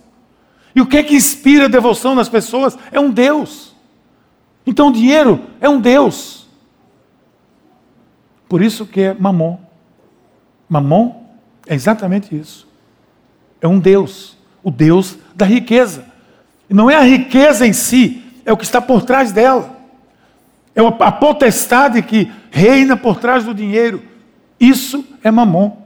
E 0.75 0.80
o 0.80 0.87
que 0.87 0.96
é 0.96 1.02
que 1.02 1.14
inspira 1.14 1.68
devoção 1.68 2.14
nas 2.14 2.28
pessoas? 2.28 2.76
É 2.90 2.99
um 2.99 3.10
Deus. 3.10 3.75
Então 4.66 4.88
o 4.88 4.92
dinheiro 4.92 5.40
é 5.60 5.68
um 5.68 5.80
Deus. 5.80 6.46
Por 8.49 8.62
isso 8.62 8.87
que 8.87 9.00
é 9.00 9.14
mamon. 9.14 9.58
Mamon 10.68 11.25
é 11.66 11.75
exatamente 11.75 12.37
isso. 12.37 12.68
É 13.60 13.68
um 13.68 13.78
Deus, 13.78 14.37
o 14.62 14.70
Deus 14.70 15.16
da 15.34 15.44
riqueza. 15.44 16.04
E 16.68 16.74
não 16.74 16.90
é 16.90 16.96
a 16.96 17.02
riqueza 17.02 17.66
em 17.66 17.72
si, 17.72 18.22
é 18.44 18.52
o 18.52 18.56
que 18.56 18.64
está 18.64 18.80
por 18.80 19.02
trás 19.02 19.32
dela. 19.32 19.78
É 20.74 20.80
a 20.80 21.12
potestade 21.12 22.00
que 22.02 22.30
reina 22.50 22.96
por 22.96 23.18
trás 23.18 23.44
do 23.44 23.52
dinheiro. 23.52 24.02
Isso 24.58 25.04
é 25.22 25.30
mamon. 25.30 25.76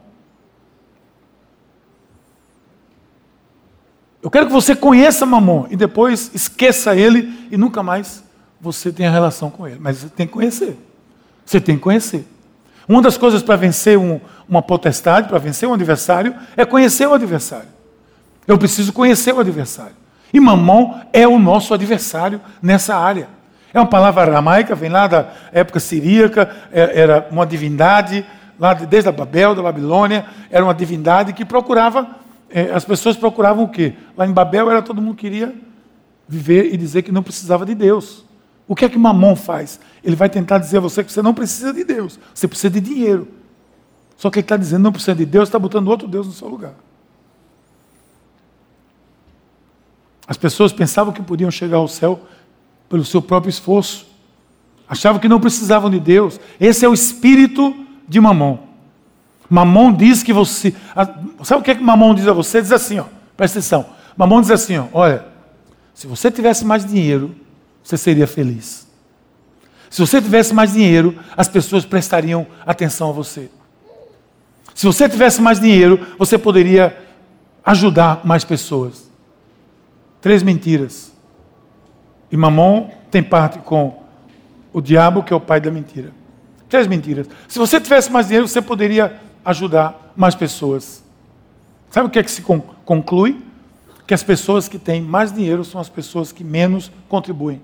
Eu 4.22 4.30
quero 4.30 4.46
que 4.46 4.52
você 4.52 4.74
conheça 4.74 5.26
mamon 5.26 5.66
e 5.70 5.76
depois 5.76 6.30
esqueça 6.34 6.96
ele 6.96 7.48
e 7.50 7.56
nunca 7.56 7.82
mais 7.82 8.24
você 8.60 8.90
tenha 8.90 9.10
relação 9.10 9.50
com 9.50 9.66
ele. 9.66 9.78
Mas 9.78 9.98
você 9.98 10.08
tem 10.08 10.26
que 10.26 10.32
conhecer. 10.32 10.78
Você 11.44 11.60
tem 11.60 11.76
que 11.76 11.82
conhecer. 11.82 12.26
Uma 12.88 13.02
das 13.02 13.16
coisas 13.16 13.42
para 13.42 13.56
vencer 13.56 13.98
um, 13.98 14.20
uma 14.48 14.62
potestade, 14.62 15.28
para 15.28 15.38
vencer 15.38 15.68
um 15.68 15.74
adversário, 15.74 16.34
é 16.56 16.64
conhecer 16.64 17.06
o 17.06 17.14
adversário. 17.14 17.68
Eu 18.46 18.58
preciso 18.58 18.92
conhecer 18.92 19.34
o 19.34 19.40
adversário. 19.40 19.94
E 20.32 20.40
Mamon 20.40 20.94
é 21.12 21.26
o 21.26 21.38
nosso 21.38 21.72
adversário 21.72 22.40
nessa 22.60 22.96
área. 22.96 23.28
É 23.72 23.78
uma 23.78 23.86
palavra 23.86 24.22
aramaica, 24.22 24.74
vem 24.74 24.90
lá 24.90 25.06
da 25.06 25.32
época 25.52 25.80
siríaca, 25.80 26.54
é, 26.72 27.00
era 27.00 27.28
uma 27.30 27.46
divindade, 27.46 28.24
lá 28.58 28.74
desde 28.74 29.08
a 29.08 29.12
Babel, 29.12 29.54
da 29.54 29.62
Babilônia, 29.62 30.26
era 30.50 30.64
uma 30.64 30.74
divindade 30.74 31.32
que 31.32 31.44
procurava, 31.44 32.06
é, 32.50 32.70
as 32.72 32.84
pessoas 32.84 33.16
procuravam 33.16 33.64
o 33.64 33.68
quê? 33.68 33.94
Lá 34.16 34.26
em 34.26 34.32
Babel 34.32 34.70
era 34.70 34.80
todo 34.80 35.02
mundo 35.02 35.16
queria 35.16 35.54
viver 36.28 36.72
e 36.72 36.76
dizer 36.76 37.02
que 37.02 37.10
não 37.10 37.22
precisava 37.22 37.66
de 37.66 37.74
Deus. 37.74 38.24
O 38.66 38.74
que 38.74 38.84
é 38.84 38.88
que 38.88 38.98
Mamon 38.98 39.36
faz? 39.36 39.80
Ele 40.02 40.16
vai 40.16 40.28
tentar 40.28 40.58
dizer 40.58 40.78
a 40.78 40.80
você 40.80 41.02
que 41.02 41.12
você 41.12 41.20
não 41.20 41.34
precisa 41.34 41.72
de 41.72 41.84
Deus, 41.84 42.18
você 42.32 42.46
precisa 42.46 42.70
de 42.70 42.80
dinheiro. 42.80 43.28
Só 44.16 44.30
que 44.30 44.38
ele 44.38 44.44
está 44.44 44.56
dizendo 44.56 44.82
não 44.84 44.92
precisa 44.92 45.14
de 45.14 45.26
Deus, 45.26 45.48
está 45.48 45.58
botando 45.58 45.88
outro 45.88 46.06
Deus 46.06 46.26
no 46.26 46.32
seu 46.32 46.48
lugar. 46.48 46.74
As 50.26 50.36
pessoas 50.36 50.72
pensavam 50.72 51.12
que 51.12 51.22
podiam 51.22 51.50
chegar 51.50 51.76
ao 51.78 51.88
céu 51.88 52.20
pelo 52.88 53.04
seu 53.04 53.20
próprio 53.20 53.50
esforço. 53.50 54.06
Achavam 54.88 55.20
que 55.20 55.28
não 55.28 55.40
precisavam 55.40 55.90
de 55.90 56.00
Deus. 56.00 56.40
Esse 56.60 56.84
é 56.84 56.88
o 56.88 56.94
espírito 56.94 57.74
de 58.08 58.20
Mamon. 58.20 58.58
Mamon 59.48 59.92
diz 59.92 60.22
que 60.22 60.32
você. 60.32 60.74
Sabe 61.42 61.60
o 61.60 61.64
que 61.64 61.70
é 61.70 61.74
que 61.74 61.82
Mamon 61.82 62.14
diz 62.14 62.26
a 62.26 62.32
você? 62.32 62.60
Diz 62.60 62.72
assim, 62.72 62.98
ó, 62.98 63.04
presta 63.36 63.58
atenção. 63.58 63.86
Mamon 64.16 64.40
diz 64.40 64.50
assim, 64.50 64.78
ó, 64.78 64.86
olha, 64.92 65.26
se 65.92 66.06
você 66.06 66.30
tivesse 66.30 66.64
mais 66.64 66.84
dinheiro, 66.84 67.34
você 67.82 67.96
seria 67.96 68.26
feliz. 68.26 68.86
Se 69.90 70.00
você 70.00 70.20
tivesse 70.20 70.52
mais 70.52 70.72
dinheiro, 70.72 71.16
as 71.36 71.46
pessoas 71.46 71.84
prestariam 71.84 72.46
atenção 72.66 73.10
a 73.10 73.12
você. 73.12 73.50
Se 74.74 74.86
você 74.86 75.08
tivesse 75.08 75.40
mais 75.40 75.60
dinheiro, 75.60 76.04
você 76.18 76.36
poderia 76.36 76.98
ajudar 77.64 78.20
mais 78.24 78.42
pessoas. 78.42 79.08
Três 80.24 80.42
mentiras. 80.42 81.12
E 82.32 82.36
Mamon 82.38 82.88
tem 83.10 83.22
parte 83.22 83.58
com 83.58 84.02
o 84.72 84.80
diabo, 84.80 85.22
que 85.22 85.34
é 85.34 85.36
o 85.36 85.40
pai 85.40 85.60
da 85.60 85.70
mentira. 85.70 86.12
Três 86.66 86.86
mentiras. 86.86 87.28
Se 87.46 87.58
você 87.58 87.78
tivesse 87.78 88.10
mais 88.10 88.28
dinheiro, 88.28 88.48
você 88.48 88.62
poderia 88.62 89.20
ajudar 89.44 90.14
mais 90.16 90.34
pessoas. 90.34 91.04
Sabe 91.90 92.08
o 92.08 92.10
que 92.10 92.18
é 92.18 92.22
que 92.22 92.30
se 92.30 92.40
conclui? 92.86 93.38
Que 94.06 94.14
as 94.14 94.22
pessoas 94.22 94.66
que 94.66 94.78
têm 94.78 95.02
mais 95.02 95.30
dinheiro 95.30 95.62
são 95.62 95.78
as 95.78 95.90
pessoas 95.90 96.32
que 96.32 96.42
menos 96.42 96.90
contribuem 97.06 97.60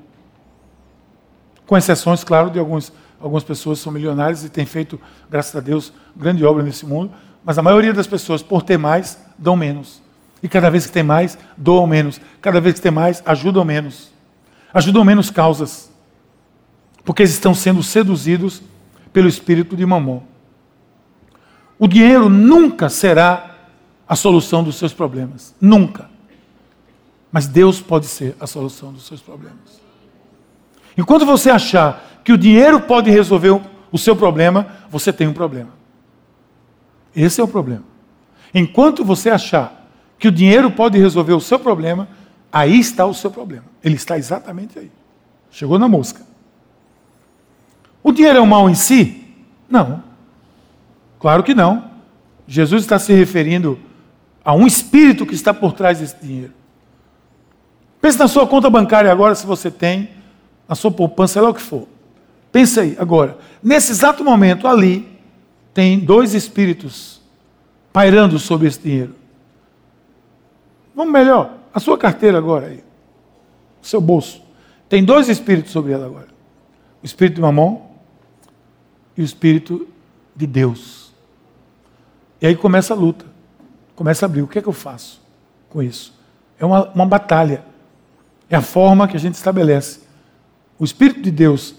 com 1.66 1.78
exceções, 1.78 2.22
claro, 2.22 2.50
de 2.50 2.58
alguns, 2.58 2.92
algumas 3.18 3.42
pessoas 3.42 3.78
são 3.78 3.90
milionárias 3.90 4.44
e 4.44 4.50
têm 4.50 4.66
feito, 4.66 5.00
graças 5.30 5.56
a 5.56 5.60
Deus, 5.60 5.94
grande 6.14 6.44
obra 6.44 6.62
nesse 6.62 6.84
mundo, 6.84 7.10
mas 7.42 7.56
a 7.56 7.62
maioria 7.62 7.94
das 7.94 8.06
pessoas, 8.06 8.42
por 8.42 8.60
ter 8.60 8.76
mais, 8.76 9.18
dão 9.38 9.56
menos. 9.56 10.02
E 10.42 10.48
cada 10.48 10.70
vez 10.70 10.86
que 10.86 10.92
tem 10.92 11.02
mais, 11.02 11.36
doam 11.56 11.86
menos. 11.86 12.20
Cada 12.40 12.60
vez 12.60 12.76
que 12.76 12.80
tem 12.80 12.92
mais, 12.92 13.22
ajudam 13.26 13.64
menos. 13.64 14.10
Ajudam 14.72 15.04
menos 15.04 15.30
causas. 15.30 15.90
Porque 17.04 17.22
eles 17.22 17.32
estão 17.32 17.54
sendo 17.54 17.82
seduzidos 17.82 18.62
pelo 19.12 19.28
espírito 19.28 19.76
de 19.76 19.84
mamon. 19.84 20.22
O 21.78 21.86
dinheiro 21.86 22.28
nunca 22.28 22.88
será 22.88 23.56
a 24.08 24.16
solução 24.16 24.62
dos 24.62 24.76
seus 24.76 24.92
problemas. 24.92 25.54
Nunca. 25.60 26.10
Mas 27.32 27.46
Deus 27.46 27.80
pode 27.80 28.06
ser 28.06 28.36
a 28.40 28.46
solução 28.46 28.92
dos 28.92 29.06
seus 29.06 29.20
problemas. 29.20 29.80
Enquanto 30.96 31.24
você 31.24 31.50
achar 31.50 32.20
que 32.24 32.32
o 32.32 32.38
dinheiro 32.38 32.80
pode 32.80 33.10
resolver 33.10 33.60
o 33.92 33.98
seu 33.98 34.14
problema, 34.16 34.66
você 34.90 35.12
tem 35.12 35.26
um 35.26 35.32
problema. 35.32 35.70
Esse 37.14 37.40
é 37.40 37.44
o 37.44 37.48
problema. 37.48 37.84
Enquanto 38.52 39.04
você 39.04 39.30
achar 39.30 39.79
que 40.20 40.28
o 40.28 40.32
dinheiro 40.32 40.70
pode 40.70 40.98
resolver 40.98 41.32
o 41.32 41.40
seu 41.40 41.58
problema, 41.58 42.06
aí 42.52 42.78
está 42.78 43.06
o 43.06 43.14
seu 43.14 43.30
problema. 43.30 43.64
Ele 43.82 43.94
está 43.94 44.18
exatamente 44.18 44.78
aí. 44.78 44.90
Chegou 45.50 45.78
na 45.78 45.88
mosca. 45.88 46.20
O 48.02 48.12
dinheiro 48.12 48.38
é 48.38 48.42
um 48.42 48.46
mal 48.46 48.68
em 48.68 48.74
si? 48.74 49.24
Não. 49.68 50.04
Claro 51.18 51.42
que 51.42 51.54
não. 51.54 51.90
Jesus 52.46 52.82
está 52.82 52.98
se 52.98 53.14
referindo 53.14 53.78
a 54.44 54.54
um 54.54 54.66
espírito 54.66 55.24
que 55.24 55.34
está 55.34 55.54
por 55.54 55.72
trás 55.72 56.00
desse 56.00 56.16
dinheiro. 56.22 56.52
Pense 57.98 58.18
na 58.18 58.28
sua 58.28 58.46
conta 58.46 58.68
bancária 58.68 59.10
agora, 59.10 59.34
se 59.34 59.46
você 59.46 59.70
tem 59.70 60.10
a 60.68 60.74
sua 60.74 60.90
poupança, 60.90 61.34
sei 61.34 61.42
lá 61.42 61.48
o 61.48 61.54
que 61.54 61.62
for. 61.62 61.88
Pensa 62.52 62.82
aí, 62.82 62.94
agora, 62.98 63.38
nesse 63.62 63.92
exato 63.92 64.22
momento 64.22 64.66
ali, 64.68 65.08
tem 65.72 65.98
dois 65.98 66.34
espíritos 66.34 67.22
pairando 67.90 68.38
sobre 68.38 68.68
esse 68.68 68.80
dinheiro. 68.80 69.19
Vamos 71.00 71.14
melhor, 71.14 71.54
a 71.72 71.80
sua 71.80 71.96
carteira 71.96 72.36
agora 72.36 72.66
aí, 72.66 72.84
o 73.82 73.86
seu 73.86 74.02
bolso. 74.02 74.42
Tem 74.86 75.02
dois 75.02 75.30
espíritos 75.30 75.72
sobre 75.72 75.92
ela 75.92 76.04
agora: 76.04 76.28
o 77.02 77.06
espírito 77.06 77.36
de 77.36 77.40
Mamon 77.40 77.80
e 79.16 79.22
o 79.22 79.24
espírito 79.24 79.88
de 80.36 80.46
Deus. 80.46 81.10
E 82.38 82.46
aí 82.46 82.54
começa 82.54 82.92
a 82.92 82.96
luta, 82.98 83.24
começa 83.96 84.26
a 84.26 84.26
abrir. 84.26 84.42
O 84.42 84.46
que 84.46 84.58
é 84.58 84.62
que 84.62 84.68
eu 84.68 84.74
faço 84.74 85.22
com 85.70 85.82
isso? 85.82 86.12
É 86.58 86.66
uma, 86.66 86.90
uma 86.90 87.06
batalha. 87.06 87.64
É 88.50 88.56
a 88.56 88.60
forma 88.60 89.08
que 89.08 89.16
a 89.16 89.20
gente 89.20 89.36
estabelece 89.36 90.00
o 90.78 90.84
Espírito 90.84 91.22
de 91.22 91.30
Deus 91.30 91.74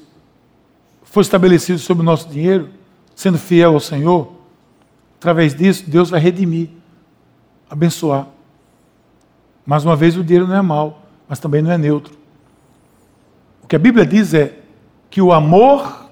foi 1.04 1.22
estabelecido 1.22 1.78
sobre 1.78 2.01
o 2.01 2.06
nosso 2.06 2.28
dinheiro, 2.28 2.70
sendo 3.16 3.38
fiel 3.38 3.75
ao 3.75 3.80
Senhor, 3.80 4.34
através 5.18 5.54
disso, 5.54 5.88
Deus 5.88 6.10
vai 6.10 6.20
redimir, 6.20 6.70
abençoar. 7.70 8.28
Mais 9.72 9.86
uma 9.86 9.96
vez, 9.96 10.18
o 10.18 10.24
dinheiro 10.24 10.46
não 10.46 10.56
é 10.58 10.62
mal, 10.62 11.01
mas 11.30 11.40
também 11.40 11.62
não 11.62 11.72
é 11.72 11.78
neutro. 11.78 12.13
O 13.63 13.68
que 13.68 13.74
a 13.78 13.80
Bíblia 13.80 14.06
diz 14.06 14.34
é 14.34 14.60
que 15.10 15.22
o 15.22 15.32
amor 15.32 16.10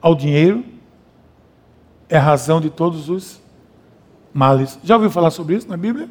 ao 0.00 0.14
dinheiro 0.14 0.64
é 2.08 2.16
a 2.16 2.22
razão 2.22 2.58
de 2.58 2.70
todos 2.70 3.10
os 3.10 3.38
males. 4.32 4.78
Já 4.82 4.94
ouviu 4.94 5.10
falar 5.10 5.30
sobre 5.30 5.56
isso 5.56 5.68
na 5.68 5.76
Bíblia? 5.76 6.08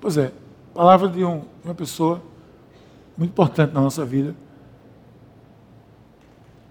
Pois 0.00 0.16
é, 0.16 0.32
palavra 0.72 1.06
de 1.06 1.22
um, 1.22 1.42
uma 1.62 1.74
pessoa 1.74 2.22
muito 3.14 3.32
importante 3.32 3.74
na 3.74 3.82
nossa 3.82 4.06
vida. 4.06 4.34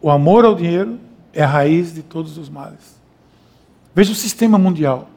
O 0.01 0.09
amor 0.09 0.43
ao 0.43 0.55
dinheiro 0.55 0.99
é 1.31 1.43
a 1.43 1.47
raiz 1.47 1.93
de 1.93 2.01
todos 2.01 2.35
os 2.39 2.49
males. 2.49 2.99
Veja 3.93 4.11
o 4.11 4.15
sistema 4.15 4.57
mundial. 4.57 5.07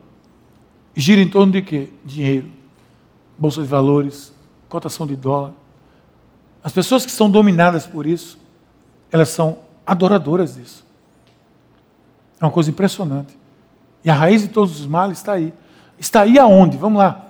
Gira 0.95 1.23
em 1.23 1.31
torno 1.31 1.51
de 1.51 1.63
quê? 1.63 1.89
Dinheiro, 2.05 2.56
bolsa 3.39 3.63
de 3.63 3.69
valores, 3.69 4.33
cotação 4.69 5.07
de 5.07 5.17
dólar. 5.17 5.53
As 6.63 6.73
pessoas 6.73 7.05
que 7.05 7.13
são 7.13 7.31
dominadas 7.31 7.87
por 7.87 8.07
isso, 8.07 8.39
elas 9.11 9.29
são 9.29 9.59
adoradoras 9.87 10.55
disso. 10.57 10.85
É 12.41 12.45
uma 12.45 12.51
coisa 12.51 12.71
impressionante. 12.71 13.37
E 14.05 14.11
a 14.11 14.15
raiz 14.15 14.43
de 14.43 14.49
todos 14.49 14.81
os 14.81 14.87
males 14.87 15.19
está 15.19 15.33
aí. 15.33 15.53
Está 15.99 16.23
aí 16.23 16.39
aonde? 16.39 16.77
Vamos 16.77 16.99
lá. 16.99 17.27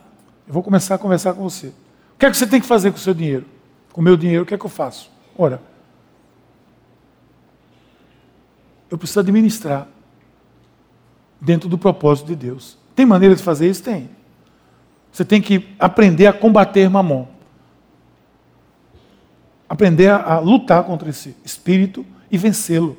Eu 0.46 0.52
vou 0.52 0.62
começar 0.62 0.94
a 0.94 0.98
conversar 0.98 1.34
com 1.34 1.42
você. 1.42 1.68
O 1.68 2.18
que 2.18 2.26
é 2.26 2.30
que 2.30 2.36
você 2.36 2.46
tem 2.46 2.60
que 2.60 2.66
fazer 2.66 2.90
com 2.90 2.96
o 2.96 3.00
seu 3.00 3.14
dinheiro? 3.14 3.46
Com 3.92 4.00
o 4.00 4.04
meu 4.04 4.16
dinheiro, 4.16 4.42
o 4.42 4.46
que 4.46 4.54
é 4.54 4.58
que 4.58 4.64
eu 4.64 4.70
faço? 4.70 5.10
Ora, 5.36 5.60
eu 8.90 8.96
preciso 8.96 9.20
administrar 9.20 9.86
dentro 11.40 11.68
do 11.68 11.76
propósito 11.76 12.26
de 12.26 12.36
Deus. 12.36 12.78
Tem 12.94 13.04
maneira 13.04 13.34
de 13.34 13.42
fazer 13.42 13.68
isso? 13.68 13.82
Tem. 13.82 14.08
Você 15.16 15.24
tem 15.24 15.40
que 15.40 15.66
aprender 15.78 16.26
a 16.26 16.32
combater 16.34 16.90
mamon. 16.90 17.26
Aprender 19.66 20.10
a, 20.10 20.34
a 20.34 20.38
lutar 20.40 20.84
contra 20.84 21.08
esse 21.08 21.34
espírito 21.42 22.04
e 22.30 22.36
vencê-lo. 22.36 22.98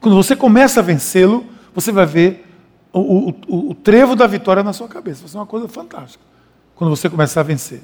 Quando 0.00 0.14
você 0.14 0.34
começa 0.34 0.80
a 0.80 0.82
vencê-lo, 0.82 1.44
você 1.74 1.92
vai 1.92 2.06
ver 2.06 2.50
o, 2.90 3.28
o, 3.28 3.68
o, 3.68 3.74
trevo 3.74 4.16
da 4.16 4.26
vitória 4.26 4.62
na 4.62 4.72
sua 4.72 4.88
cabeça. 4.88 5.20
Vai 5.20 5.28
ser 5.28 5.36
uma 5.36 5.44
coisa 5.44 5.68
fantástica. 5.68 6.24
Quando 6.74 6.88
você 6.88 7.10
começar 7.10 7.40
a 7.40 7.44
vencer. 7.44 7.82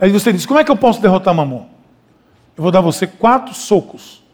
Aí 0.00 0.10
você 0.10 0.32
diz: 0.32 0.44
Como 0.44 0.58
é 0.58 0.64
que 0.64 0.70
eu 0.72 0.76
posso 0.76 1.00
derrotar 1.00 1.32
Mamon? 1.32 1.68
Eu 2.56 2.64
vou 2.64 2.72
dar 2.72 2.80
você 2.80 3.06
quatro 3.06 3.54
socos 3.54 4.24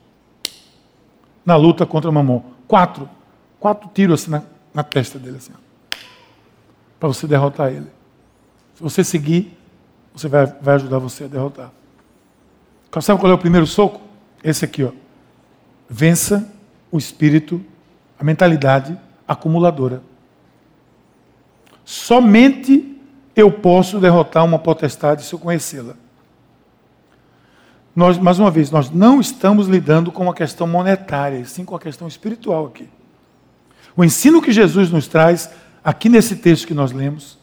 na 1.44 1.54
luta 1.54 1.84
contra 1.84 2.10
Mamon. 2.10 2.40
Quatro. 2.66 3.10
Quatro 3.60 3.90
tiros 3.92 4.22
assim 4.22 4.30
na, 4.30 4.42
na 4.72 4.82
testa 4.82 5.18
dele, 5.18 5.36
assim. 5.36 5.52
Para 6.98 7.08
você 7.10 7.26
derrotar 7.26 7.70
ele. 7.70 7.97
Se 8.78 8.82
você 8.84 9.02
seguir, 9.02 9.58
você 10.14 10.28
vai, 10.28 10.46
vai 10.46 10.76
ajudar 10.76 11.00
você 11.00 11.24
a 11.24 11.26
derrotar. 11.26 11.72
Sabe 13.00 13.18
qual 13.18 13.32
é 13.32 13.34
o 13.34 13.38
primeiro 13.38 13.66
soco? 13.66 14.00
Esse 14.42 14.64
aqui, 14.64 14.84
ó. 14.84 14.92
Vença 15.90 16.48
o 16.88 16.96
espírito, 16.96 17.60
a 18.16 18.22
mentalidade 18.22 18.96
acumuladora. 19.26 20.00
Somente 21.84 22.96
eu 23.34 23.50
posso 23.50 23.98
derrotar 23.98 24.44
uma 24.44 24.60
potestade 24.60 25.24
se 25.24 25.32
eu 25.32 25.40
conhecê-la. 25.40 25.96
Nós, 27.96 28.16
mais 28.16 28.38
uma 28.38 28.48
vez, 28.48 28.70
nós 28.70 28.92
não 28.92 29.20
estamos 29.20 29.66
lidando 29.66 30.12
com 30.12 30.22
uma 30.22 30.34
questão 30.34 30.68
monetária, 30.68 31.44
sim 31.46 31.64
com 31.64 31.74
a 31.74 31.80
questão 31.80 32.06
espiritual 32.06 32.66
aqui. 32.66 32.88
O 33.96 34.04
ensino 34.04 34.40
que 34.40 34.52
Jesus 34.52 34.88
nos 34.88 35.08
traz, 35.08 35.50
aqui 35.82 36.08
nesse 36.08 36.36
texto 36.36 36.64
que 36.64 36.74
nós 36.74 36.92
lemos, 36.92 37.37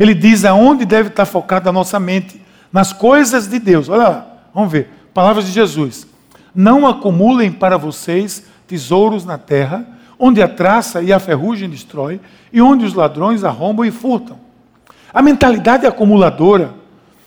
ele 0.00 0.14
diz 0.14 0.46
aonde 0.46 0.86
deve 0.86 1.10
estar 1.10 1.26
focada 1.26 1.68
a 1.68 1.72
nossa 1.72 2.00
mente, 2.00 2.40
nas 2.72 2.90
coisas 2.90 3.46
de 3.46 3.58
Deus. 3.58 3.90
Olha 3.90 4.08
lá, 4.08 4.26
vamos 4.54 4.72
ver. 4.72 4.88
Palavras 5.12 5.44
de 5.44 5.52
Jesus. 5.52 6.06
Não 6.54 6.86
acumulem 6.86 7.52
para 7.52 7.76
vocês 7.76 8.46
tesouros 8.66 9.26
na 9.26 9.36
terra, 9.36 9.86
onde 10.18 10.42
a 10.42 10.48
traça 10.48 11.02
e 11.02 11.12
a 11.12 11.18
ferrugem 11.18 11.68
destrói, 11.68 12.18
e 12.50 12.62
onde 12.62 12.86
os 12.86 12.94
ladrões 12.94 13.44
arrombam 13.44 13.84
e 13.84 13.90
furtam. 13.90 14.38
A 15.12 15.20
mentalidade 15.20 15.86
acumuladora 15.86 16.72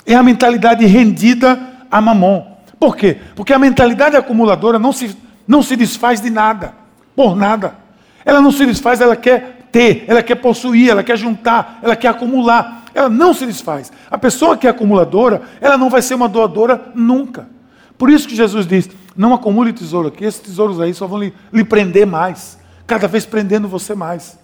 é 0.04 0.16
a 0.16 0.24
mentalidade 0.24 0.84
rendida 0.84 1.60
a 1.92 2.02
mamon. 2.02 2.44
Por 2.80 2.96
quê? 2.96 3.18
Porque 3.36 3.54
a 3.54 3.60
mentalidade 3.60 4.18
acumuladora 4.18 4.80
não 4.80 4.92
se, 4.92 5.16
não 5.48 5.62
se 5.62 5.76
desfaz 5.76 6.20
de 6.20 6.32
nada, 6.32 6.74
por 7.16 7.36
nada. 7.36 7.76
Ela 8.26 8.42
não 8.42 8.52
se 8.52 8.66
desfaz, 8.66 9.00
ela 9.00 9.16
quer 9.16 9.53
ter, 9.74 10.06
ela 10.08 10.22
quer 10.22 10.36
possuir, 10.36 10.92
ela 10.92 11.04
quer 11.04 11.18
juntar, 11.18 11.80
ela 11.82 11.96
quer 11.96 12.10
acumular. 12.10 12.86
Ela 12.94 13.10
não 13.10 13.34
se 13.34 13.44
desfaz. 13.46 13.92
A 14.10 14.20
pessoa 14.20 14.56
que 14.56 14.68
é 14.68 14.70
acumuladora, 14.70 15.42
ela 15.60 15.78
não 15.78 15.90
vai 15.90 16.02
ser 16.02 16.14
uma 16.14 16.30
doadora 16.30 16.92
nunca. 16.94 17.50
Por 17.98 18.10
isso 18.10 18.28
que 18.28 18.36
Jesus 18.36 18.68
diz: 18.68 18.88
não 19.18 19.34
acumule 19.34 19.74
tesouro 19.74 20.10
aqui, 20.10 20.24
esses 20.24 20.40
tesouros 20.40 20.80
aí 20.80 20.94
só 20.94 21.08
vão 21.08 21.20
lhe, 21.20 21.34
lhe 21.52 21.64
prender 21.66 22.06
mais, 22.06 22.60
cada 22.86 23.08
vez 23.08 23.26
prendendo 23.26 23.68
você 23.68 23.96
mais. 23.96 24.38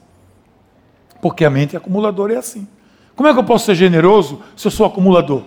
Porque 1.21 1.45
a 1.45 1.49
mente 1.49 1.77
acumuladora 1.77 2.33
é 2.33 2.37
assim. 2.37 2.67
Como 3.15 3.29
é 3.29 3.33
que 3.33 3.39
eu 3.39 3.43
posso 3.43 3.67
ser 3.67 3.75
generoso 3.75 4.41
se 4.55 4.65
eu 4.65 4.71
sou 4.71 4.85
acumulador? 4.87 5.43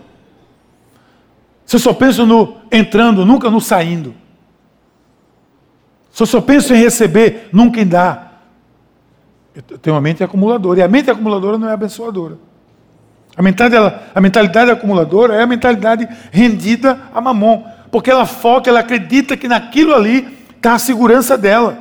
Se 1.67 1.75
eu 1.75 1.81
só 1.81 1.93
penso 1.93 2.25
no 2.25 2.57
entrando, 2.71 3.27
nunca 3.27 3.51
no 3.51 3.61
saindo. 3.61 4.15
Se 6.13 6.23
eu 6.23 6.27
só 6.27 6.41
penso 6.41 6.73
em 6.73 6.77
receber, 6.77 7.49
nunca 7.53 7.81
em 7.81 7.87
dar. 7.87 8.32
Eu 9.55 9.79
tenho 9.79 9.95
uma 9.95 10.03
mente 10.03 10.25
acumuladora. 10.25 10.81
E 10.81 10.83
a 10.83 10.89
mente 10.89 11.11
acumuladora 11.11 11.59
não 11.59 11.69
é 11.69 11.73
abençoadora. 11.73 12.39
A 13.37 13.43
mentalidade, 13.43 14.01
a 14.15 14.21
mentalidade 14.21 14.71
acumuladora 14.71 15.35
é 15.35 15.43
a 15.43 15.47
mentalidade 15.47 16.09
rendida 16.31 16.99
a 17.15 17.21
mamon 17.21 17.65
porque 17.93 18.11
ela 18.11 18.25
foca, 18.25 18.71
ela 18.71 18.81
acredita 18.81 19.37
que 19.37 19.47
naquilo 19.47 19.95
ali 19.95 20.39
está 20.57 20.73
a 20.73 20.79
segurança 20.79 21.37
dela. 21.37 21.77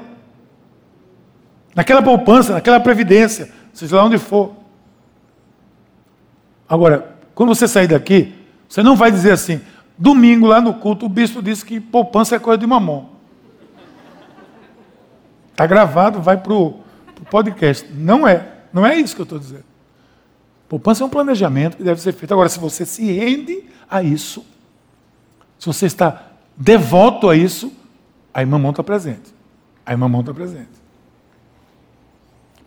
Naquela 1.74 2.04
poupança, 2.04 2.52
naquela 2.52 2.82
previdência, 2.82 3.50
seja 3.74 3.96
lá 3.96 4.04
onde 4.04 4.18
for. 4.18 4.54
Agora, 6.68 7.16
quando 7.34 7.56
você 7.56 7.66
sair 7.66 7.88
daqui, 7.88 8.36
você 8.68 8.84
não 8.84 8.98
vai 8.98 9.10
dizer 9.10 9.32
assim, 9.32 9.62
domingo 9.98 10.48
lá 10.48 10.60
no 10.60 10.74
culto 10.74 11.06
o 11.06 11.10
bispo 11.10 11.42
disse 11.42 11.64
que 11.64 11.80
poupança 11.80 12.36
é 12.36 12.40
coisa 12.40 12.58
de 12.58 12.68
mamão. 12.68 13.12
Está 15.52 15.66
gravado, 15.66 16.22
vai 16.22 16.36
para 16.36 16.52
o 16.52 16.81
podcast. 17.26 17.88
Não 17.94 18.28
é. 18.28 18.48
Não 18.74 18.86
é 18.86 18.96
isso 18.96 19.16
que 19.16 19.22
eu 19.22 19.26
estou 19.26 19.40
dizendo. 19.40 19.66
Poupança 20.68 21.04
é 21.04 21.06
um 21.06 21.10
planejamento 21.10 21.78
que 21.78 21.84
deve 21.84 22.02
ser 22.02 22.14
feito. 22.14 22.32
Agora, 22.32 22.48
se 22.48 22.60
você 22.60 22.86
se 22.86 23.04
rende 23.12 23.66
a 23.90 24.02
isso, 24.02 24.46
se 25.60 25.68
você 25.68 25.86
está 25.86 26.32
devoto 26.56 27.30
a 27.30 27.36
isso, 27.36 27.72
a 28.34 28.46
mamão 28.46 28.72
está 28.72 28.82
presente. 28.82 29.34
A 29.86 29.98
mamão 29.98 30.22
está 30.22 30.34
presente. 30.34 30.82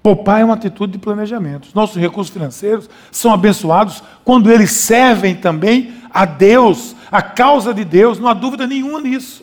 Poupar 0.03 0.43
é 0.43 0.45
uma 0.45 0.53
atitude 0.53 0.93
de 0.93 0.99
planejamento. 0.99 1.64
Os 1.64 1.73
nossos 1.73 1.97
recursos 1.97 2.31
financeiros 2.31 2.90
são 3.11 3.33
abençoados 3.33 4.03
quando 4.23 4.53
eles 4.53 4.71
servem 4.71 5.35
também 5.35 5.95
a 6.11 6.27
Deus, 6.27 6.95
a 7.11 7.23
causa 7.23 7.73
de 7.73 7.85
Deus, 7.85 8.19
não 8.19 8.29
há 8.29 8.35
dúvida 8.35 8.67
nenhuma 8.67 9.01
nisso. 9.01 9.43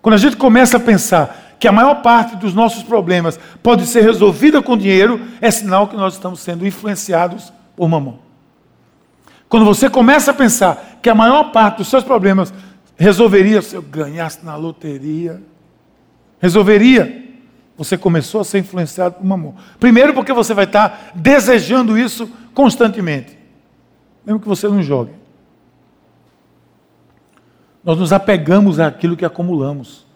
Quando 0.00 0.14
a 0.14 0.18
gente 0.18 0.36
começa 0.36 0.78
a 0.78 0.80
pensar 0.80 1.47
que 1.58 1.66
a 1.66 1.72
maior 1.72 2.02
parte 2.02 2.36
dos 2.36 2.54
nossos 2.54 2.82
problemas 2.82 3.38
pode 3.62 3.86
ser 3.86 4.02
resolvida 4.02 4.62
com 4.62 4.76
dinheiro, 4.76 5.20
é 5.40 5.50
sinal 5.50 5.88
que 5.88 5.96
nós 5.96 6.14
estamos 6.14 6.40
sendo 6.40 6.66
influenciados 6.66 7.52
por 7.76 7.88
mamão. 7.88 8.20
Quando 9.48 9.64
você 9.64 9.88
começa 9.88 10.30
a 10.30 10.34
pensar 10.34 10.98
que 11.02 11.08
a 11.08 11.14
maior 11.14 11.52
parte 11.52 11.78
dos 11.78 11.88
seus 11.88 12.04
problemas 12.04 12.52
resolveria 12.96 13.62
se 13.62 13.74
eu 13.74 13.82
ganhasse 13.82 14.44
na 14.44 14.56
loteria, 14.56 15.42
resolveria. 16.38 17.26
Você 17.76 17.96
começou 17.96 18.40
a 18.40 18.44
ser 18.44 18.58
influenciado 18.58 19.14
por 19.16 19.32
amor. 19.32 19.54
Primeiro, 19.78 20.12
porque 20.12 20.32
você 20.32 20.52
vai 20.52 20.64
estar 20.64 21.12
desejando 21.14 21.96
isso 21.96 22.28
constantemente, 22.52 23.38
mesmo 24.26 24.40
que 24.40 24.48
você 24.48 24.66
não 24.66 24.82
jogue. 24.82 25.12
Nós 27.84 27.96
nos 27.96 28.12
apegamos 28.12 28.80
àquilo 28.80 29.16
que 29.16 29.24
acumulamos. 29.24 30.07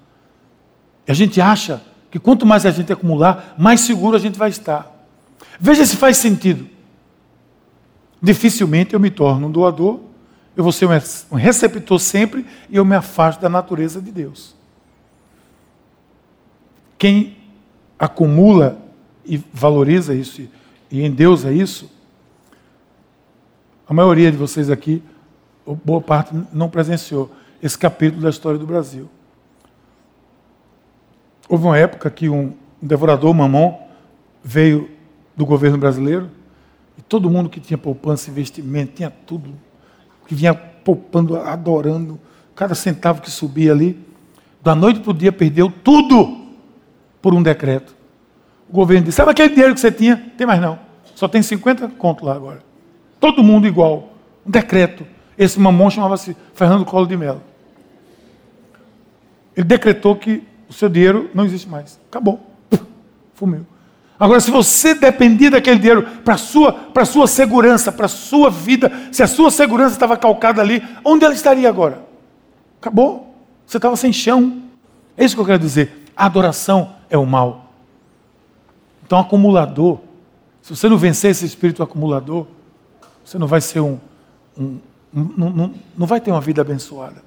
E 1.07 1.13
a 1.13 1.15
gente 1.15 1.41
acha 1.41 1.83
que 2.11 2.19
quanto 2.19 2.45
mais 2.45 2.67
a 2.67 2.71
gente 2.71 2.93
acumular, 2.93 3.55
mais 3.59 3.81
seguro 3.81 4.17
a 4.17 4.21
gente 4.21 4.39
vai 4.39 4.51
estar. 4.51 4.91
Veja 5.59 5.85
se 5.85 5.97
faz 5.97 6.17
sentido 6.17 6.73
dificilmente 8.23 8.95
eu 8.95 9.01
me 9.01 9.11
torno 9.11 9.49
um 9.49 9.51
doador, 9.51 9.99
eu 10.57 10.63
vou 10.63 10.73
ser 10.73 10.87
um 10.87 11.35
receptor 11.35 11.99
sempre 11.99 12.47
e 12.71 12.77
eu 12.77 12.85
me 12.85 12.95
afasto 12.95 13.41
da 13.41 13.49
natureza 13.49 14.01
de 14.01 14.13
Deus. 14.13 14.55
Quem 16.97 17.37
acumula 17.99 18.79
e 19.25 19.43
valoriza 19.53 20.15
isso 20.15 20.43
e 20.89 21.03
em 21.03 21.11
Deus 21.11 21.45
é 21.45 21.53
isso, 21.53 21.91
a 23.89 23.95
maioria 23.95 24.31
de 24.31 24.37
vocês 24.37 24.71
aqui, 24.71 25.03
boa 25.85 26.01
parte 26.01 26.33
não 26.53 26.69
presenciou 26.69 27.31
esse 27.63 27.77
capítulo 27.77 28.23
da 28.23 28.31
história 28.31 28.59
do 28.59 28.67
Brasil. 28.67 29.09
Houve 31.53 31.67
uma 31.67 31.77
época 31.77 32.09
que 32.09 32.31
um 32.31 32.55
devorador 32.81 33.35
mamão 33.35 33.79
veio 34.43 34.91
do 35.37 35.45
governo 35.45 35.77
brasileiro 35.77 36.31
e 36.97 37.03
todo 37.03 37.29
mundo 37.29 37.51
que 37.51 37.61
tinha 37.61 37.77
poupança, 37.77 38.31
investimento, 38.31 38.93
tinha 38.95 39.11
tudo. 39.11 39.53
que 40.27 40.35
vinha 40.35 40.55
poupando, 40.55 41.37
adorando, 41.37 42.19
cada 42.55 42.75
centavo 42.75 43.21
que 43.21 43.31
subia 43.31 43.71
ali, 43.71 44.03
da 44.63 44.75
noite 44.75 45.01
para 45.01 45.11
o 45.11 45.13
dia 45.13 45.31
perdeu 45.31 45.71
tudo 45.71 46.55
por 47.21 47.35
um 47.35 47.43
decreto. 47.43 47.95
O 48.67 48.73
governo 48.73 49.05
disse: 49.05 49.17
sabe 49.17 49.33
aquele 49.33 49.51
dinheiro 49.51 49.75
que 49.75 49.81
você 49.81 49.93
tinha? 49.93 50.33
Tem 50.39 50.47
mais 50.47 50.59
não. 50.59 50.79
Só 51.15 51.29
tem 51.29 51.43
50 51.43 51.87
conto 51.99 52.25
lá 52.25 52.35
agora. 52.35 52.65
Todo 53.21 53.43
mundo 53.43 53.67
igual. 53.67 54.15
Um 54.47 54.51
decreto. 54.51 55.07
Esse 55.37 55.61
mamão 55.61 55.91
chamava-se 55.91 56.35
Fernando 56.55 56.87
Collor 56.87 57.07
de 57.07 57.17
Mello. 57.19 57.43
Ele 59.55 59.67
decretou 59.67 60.17
que 60.17 60.51
o 60.73 60.75
seu 60.75 60.89
dinheiro 60.89 61.31
não 61.35 61.45
existe 61.45 61.69
mais. 61.69 62.01
Acabou. 62.09 62.41
Fumiu. 63.35 63.67
Agora, 64.19 64.41
se 64.41 64.51
você 64.51 64.95
dependia 64.95 65.51
daquele 65.51 65.79
dinheiro 65.79 66.03
para 66.25 66.35
a 66.35 66.39
sua, 66.39 66.75
sua 67.05 67.27
segurança, 67.27 67.93
para 67.93 68.07
a 68.07 68.09
sua 68.09 68.51
vida, 68.51 68.91
se 69.13 69.23
a 69.23 69.27
sua 69.27 69.51
segurança 69.51 69.95
estava 69.95 70.17
calcada 70.17 70.63
ali, 70.63 70.83
onde 71.05 71.25
ela 71.25 71.35
estaria 71.35 71.69
agora? 71.69 72.05
Acabou. 72.81 73.35
Você 73.67 73.77
estava 73.77 73.97
sem 73.97 74.13
chão. 74.13 74.63
É 75.17 75.25
isso 75.25 75.35
que 75.35 75.41
eu 75.41 75.47
quero 75.47 75.59
dizer. 75.59 76.05
A 76.17 76.27
adoração 76.27 76.95
é 77.11 77.19
o 77.19 77.27
mal. 77.27 77.73
Então, 79.05 79.19
acumulador, 79.19 79.99
se 80.63 80.75
você 80.75 80.89
não 80.89 80.97
vencer 80.97 81.33
esse 81.33 81.45
espírito 81.45 81.83
acumulador, 81.83 82.47
você 83.25 83.39
não 83.39 83.47
vai 83.47 83.61
ser 83.61 83.81
um. 83.81 83.99
um, 84.57 84.79
um 85.15 85.75
não, 85.97 86.07
vai 86.07 86.21
ter 86.21 86.31
uma 86.31 86.41
vida 86.41 86.63
abençoada. 86.63 87.23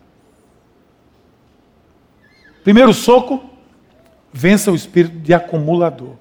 Primeiro 2.66 2.96
soco, 2.96 3.44
vença 4.34 4.72
o 4.72 4.76
espírito 4.76 5.20
de 5.20 5.36
acumulador. 5.36 6.16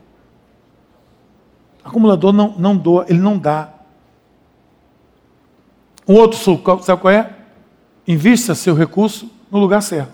Acumulador 1.83 2.35
não, 2.35 2.55
não 2.59 2.77
doa, 2.77 3.07
ele 3.09 3.19
não 3.19 3.39
dá. 3.39 3.73
Um 6.07 6.13
outro 6.13 6.39
soco, 6.39 6.83
sabe 6.83 7.01
qual 7.01 7.15
é? 7.15 7.31
Invista 8.07 8.55
seu 8.55 8.75
recurso 8.75 9.31
no 9.51 9.59
lugar 9.59 9.81
certo. 9.81 10.13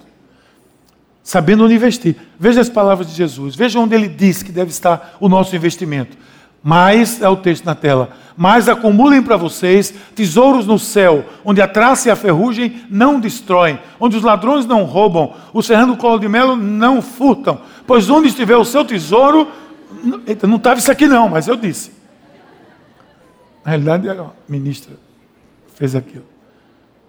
Sabendo 1.21 1.65
onde 1.65 1.75
investir. 1.75 2.17
Veja 2.39 2.61
as 2.61 2.69
palavras 2.69 3.09
de 3.09 3.15
Jesus. 3.15 3.57
Veja 3.57 3.81
onde 3.81 3.97
ele 3.97 4.09
diz 4.09 4.41
que 4.41 4.53
deve 4.53 4.71
estar 4.71 5.17
o 5.19 5.29
nosso 5.29 5.57
investimento. 5.57 6.17
Mas, 6.63 7.23
é 7.23 7.29
o 7.29 7.37
texto 7.37 7.65
na 7.65 7.75
tela, 7.75 8.11
mas 8.37 8.69
acumulem 8.69 9.23
para 9.23 9.37
vocês 9.37 9.95
tesouros 10.15 10.67
no 10.67 10.79
céu, 10.79 11.25
onde 11.45 11.63
a 11.63 11.69
traça 11.69 12.09
e 12.09 12.11
a 12.11 12.17
ferrugem 12.17 12.83
não 12.91 13.19
destroem, 13.19 13.79
onde 13.99 14.17
os 14.17 14.23
ladrões 14.23 14.67
não 14.67 14.85
roubam, 14.85 15.33
os 15.55 15.67
Fernando 15.67 15.97
Colo 15.97 16.19
de 16.19 16.29
Melo 16.29 16.57
não 16.57 17.01
furtam, 17.01 17.61
pois 17.87 18.11
onde 18.11 18.29
estiver 18.29 18.57
o 18.57 18.65
seu 18.65 18.85
tesouro, 18.85 19.49
Eita, 20.27 20.47
não 20.47 20.57
estava 20.57 20.79
isso 20.79 20.91
aqui 20.91 21.07
não, 21.07 21.29
mas 21.29 21.49
eu 21.49 21.57
disse. 21.57 21.93
Na 23.65 23.71
realidade, 23.71 24.09
a 24.09 24.27
ministra 24.49 24.95
fez 25.75 25.95
aquilo. 25.95 26.25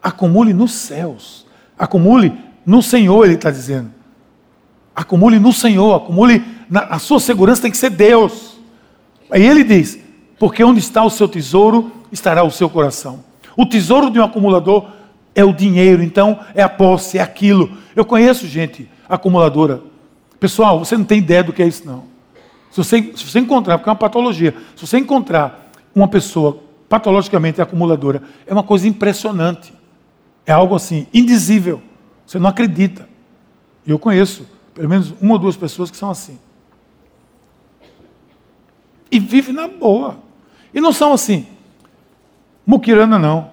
Acumule 0.02 0.54
nos 0.54 0.74
céus. 0.74 1.46
Acumule 1.78 2.34
no 2.66 2.82
Senhor, 2.82 3.26
ele 3.26 3.36
está 3.36 3.52
dizendo. 3.52 3.92
Acumule 4.96 5.40
no 5.40 5.54
Senhor, 5.54 5.96
acumule. 5.96 6.44
Na, 6.70 6.82
a 6.82 7.00
sua 7.00 7.20
segurança 7.20 7.62
tem 7.62 7.72
que 7.72 7.78
ser 7.78 7.92
Deus. 7.92 8.51
Aí 9.32 9.44
ele 9.44 9.64
diz: 9.64 9.98
porque 10.38 10.64
onde 10.64 10.80
está 10.80 11.04
o 11.04 11.10
seu 11.10 11.28
tesouro, 11.28 11.92
estará 12.12 12.44
o 12.44 12.52
seu 12.52 12.70
coração. 12.70 13.24
O 13.58 13.66
tesouro 13.66 14.10
de 14.10 14.20
um 14.20 14.24
acumulador 14.24 14.90
é 15.34 15.44
o 15.44 15.54
dinheiro, 15.54 16.04
então 16.04 16.40
é 16.54 16.62
a 16.62 16.70
posse, 16.70 17.18
é 17.18 17.22
aquilo. 17.22 17.78
Eu 17.96 18.04
conheço 18.04 18.46
gente 18.48 18.90
acumuladora. 19.08 19.82
Pessoal, 20.40 20.80
você 20.80 20.98
não 20.98 21.06
tem 21.06 21.20
ideia 21.20 21.44
do 21.44 21.54
que 21.54 21.64
é 21.64 21.68
isso, 21.68 21.86
não. 21.86 22.04
Se 22.72 22.78
você, 22.78 23.14
se 23.16 23.24
você 23.24 23.40
encontrar, 23.40 23.78
porque 23.78 23.90
é 23.90 23.92
uma 23.92 23.98
patologia, 23.98 24.56
se 24.76 24.86
você 24.86 24.98
encontrar 24.98 25.72
uma 25.94 26.08
pessoa 26.08 26.60
patologicamente 26.88 27.62
acumuladora, 27.62 28.24
é 28.48 28.54
uma 28.54 28.64
coisa 28.64 28.88
impressionante. 28.88 29.74
É 30.46 30.52
algo 30.52 30.76
assim, 30.76 31.08
indizível. 31.14 31.82
Você 32.26 32.40
não 32.40 32.50
acredita. 32.50 33.08
Eu 33.86 34.00
conheço 34.00 34.48
pelo 34.74 34.90
menos 34.90 35.14
uma 35.22 35.34
ou 35.34 35.40
duas 35.40 35.56
pessoas 35.56 35.92
que 35.92 35.98
são 35.98 36.10
assim. 36.10 36.40
E 39.12 39.20
vivem 39.20 39.54
na 39.54 39.68
boa. 39.68 40.18
E 40.74 40.80
não 40.80 40.94
são 40.94 41.12
assim, 41.14 41.46
muquirana 42.66 43.20
não. 43.20 43.52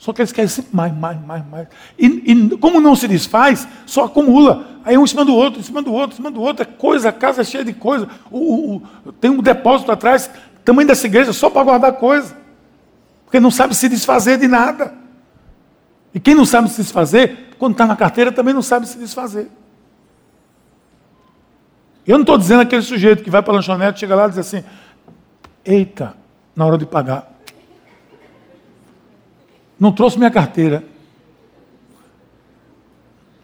Só 0.00 0.14
que 0.14 0.22
eles 0.22 0.32
querem 0.32 0.48
sempre 0.48 0.74
mais, 0.74 0.96
mais, 0.96 1.20
mais, 1.26 1.46
mais. 1.46 1.68
E, 1.98 2.06
e, 2.06 2.56
como 2.56 2.80
não 2.80 2.96
se 2.96 3.06
desfaz, 3.06 3.68
só 3.84 4.04
acumula. 4.06 4.66
Aí 4.82 4.96
um 4.96 5.04
em 5.04 5.06
cima 5.06 5.26
do 5.26 5.34
outro, 5.34 5.60
em 5.60 5.62
cima 5.62 5.82
do 5.82 5.92
outro, 5.92 6.14
em 6.14 6.16
cima 6.16 6.30
do 6.30 6.40
outro. 6.40 6.62
É 6.62 6.64
coisa, 6.64 7.10
a 7.10 7.12
casa 7.12 7.42
é 7.42 7.44
cheia 7.44 7.62
de 7.62 7.74
coisa. 7.74 8.08
O, 8.30 8.38
o, 8.38 8.82
o, 9.04 9.12
tem 9.12 9.30
um 9.30 9.42
depósito 9.42 9.92
atrás, 9.92 10.30
tamanho 10.64 10.88
dessa 10.88 11.06
igreja, 11.06 11.34
só 11.34 11.50
para 11.50 11.62
guardar 11.64 11.92
coisa. 11.92 12.34
Porque 13.26 13.38
não 13.38 13.50
sabe 13.50 13.74
se 13.74 13.90
desfazer 13.90 14.38
de 14.38 14.48
nada. 14.48 14.94
E 16.14 16.18
quem 16.18 16.34
não 16.34 16.46
sabe 16.46 16.70
se 16.70 16.80
desfazer, 16.80 17.54
quando 17.58 17.72
está 17.72 17.84
na 17.84 17.94
carteira, 17.94 18.32
também 18.32 18.54
não 18.54 18.62
sabe 18.62 18.88
se 18.88 18.98
desfazer. 18.98 19.50
Eu 22.10 22.18
não 22.18 22.22
estou 22.22 22.36
dizendo 22.36 22.62
aquele 22.62 22.82
sujeito 22.82 23.22
que 23.22 23.30
vai 23.30 23.40
para 23.40 23.52
a 23.52 23.56
lanchonete, 23.56 24.00
chega 24.00 24.16
lá 24.16 24.26
e 24.26 24.30
diz 24.30 24.38
assim: 24.38 24.64
Eita, 25.64 26.14
na 26.56 26.66
hora 26.66 26.76
de 26.76 26.84
pagar, 26.84 27.30
não 29.78 29.92
trouxe 29.92 30.18
minha 30.18 30.30
carteira. 30.30 30.82